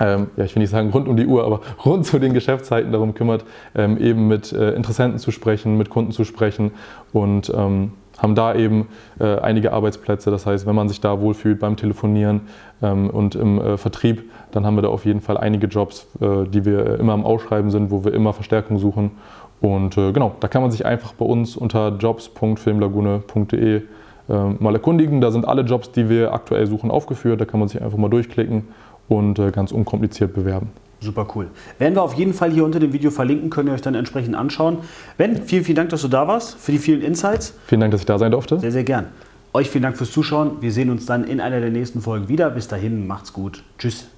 ähm, 0.00 0.28
ja, 0.36 0.44
ich 0.44 0.54
will 0.54 0.60
nicht 0.60 0.70
sagen 0.70 0.90
rund 0.90 1.08
um 1.08 1.16
die 1.16 1.26
Uhr, 1.26 1.44
aber 1.44 1.60
rund 1.84 2.06
zu 2.06 2.18
den 2.18 2.34
Geschäftszeiten 2.34 2.92
darum 2.92 3.14
kümmert, 3.14 3.44
ähm, 3.74 3.98
eben 3.98 4.28
mit 4.28 4.52
äh, 4.52 4.72
Interessenten 4.72 5.18
zu 5.18 5.30
sprechen, 5.30 5.76
mit 5.76 5.90
Kunden 5.90 6.12
zu 6.12 6.24
sprechen 6.24 6.72
und 7.12 7.52
ähm, 7.54 7.92
haben 8.18 8.34
da 8.34 8.54
eben 8.54 8.88
äh, 9.20 9.38
einige 9.38 9.72
Arbeitsplätze. 9.72 10.30
Das 10.30 10.44
heißt, 10.44 10.66
wenn 10.66 10.74
man 10.74 10.88
sich 10.88 11.00
da 11.00 11.20
wohlfühlt 11.20 11.60
beim 11.60 11.76
Telefonieren 11.76 12.42
ähm, 12.82 13.10
und 13.10 13.34
im 13.34 13.60
äh, 13.60 13.76
Vertrieb, 13.76 14.30
dann 14.50 14.66
haben 14.66 14.76
wir 14.76 14.82
da 14.82 14.88
auf 14.88 15.04
jeden 15.04 15.20
Fall 15.20 15.36
einige 15.36 15.68
Jobs, 15.68 16.06
äh, 16.20 16.44
die 16.46 16.64
wir 16.64 16.98
immer 16.98 17.12
am 17.12 17.24
Ausschreiben 17.24 17.70
sind, 17.70 17.90
wo 17.90 18.04
wir 18.04 18.12
immer 18.12 18.32
Verstärkung 18.32 18.78
suchen. 18.78 19.12
Und 19.60 19.96
äh, 19.96 20.12
genau, 20.12 20.34
da 20.40 20.48
kann 20.48 20.62
man 20.62 20.70
sich 20.70 20.84
einfach 20.84 21.12
bei 21.12 21.24
uns 21.24 21.56
unter 21.56 21.96
jobs.filmlagune.de 21.96 23.82
ähm, 24.30 24.56
mal 24.60 24.74
erkundigen. 24.74 25.20
Da 25.20 25.30
sind 25.30 25.46
alle 25.46 25.62
Jobs, 25.62 25.90
die 25.92 26.08
wir 26.08 26.32
aktuell 26.32 26.66
suchen, 26.66 26.90
aufgeführt. 26.90 27.40
Da 27.40 27.44
kann 27.44 27.60
man 27.60 27.68
sich 27.68 27.80
einfach 27.80 27.98
mal 27.98 28.10
durchklicken 28.10 28.68
und 29.08 29.38
äh, 29.38 29.50
ganz 29.50 29.72
unkompliziert 29.72 30.34
bewerben. 30.34 30.70
Super 31.00 31.28
cool. 31.34 31.48
Werden 31.78 31.94
wir 31.94 32.02
auf 32.02 32.14
jeden 32.14 32.34
Fall 32.34 32.50
hier 32.50 32.64
unter 32.64 32.80
dem 32.80 32.92
Video 32.92 33.10
verlinken, 33.10 33.50
könnt 33.50 33.68
ihr 33.68 33.72
euch 33.72 33.82
dann 33.82 33.94
entsprechend 33.94 34.34
anschauen. 34.34 34.78
Ben, 35.16 35.42
vielen, 35.42 35.64
vielen 35.64 35.76
Dank, 35.76 35.90
dass 35.90 36.02
du 36.02 36.08
da 36.08 36.26
warst, 36.26 36.58
für 36.58 36.72
die 36.72 36.78
vielen 36.78 37.02
Insights. 37.02 37.54
Vielen 37.66 37.80
Dank, 37.80 37.92
dass 37.92 38.00
ich 38.00 38.06
da 38.06 38.18
sein 38.18 38.32
durfte. 38.32 38.58
Sehr, 38.58 38.72
sehr 38.72 38.84
gern. 38.84 39.06
Euch 39.54 39.70
vielen 39.70 39.82
Dank 39.82 39.96
fürs 39.96 40.10
Zuschauen. 40.10 40.60
Wir 40.60 40.72
sehen 40.72 40.90
uns 40.90 41.06
dann 41.06 41.24
in 41.24 41.40
einer 41.40 41.60
der 41.60 41.70
nächsten 41.70 42.00
Folgen 42.00 42.28
wieder. 42.28 42.50
Bis 42.50 42.68
dahin, 42.68 43.06
macht's 43.06 43.32
gut. 43.32 43.62
Tschüss. 43.78 44.08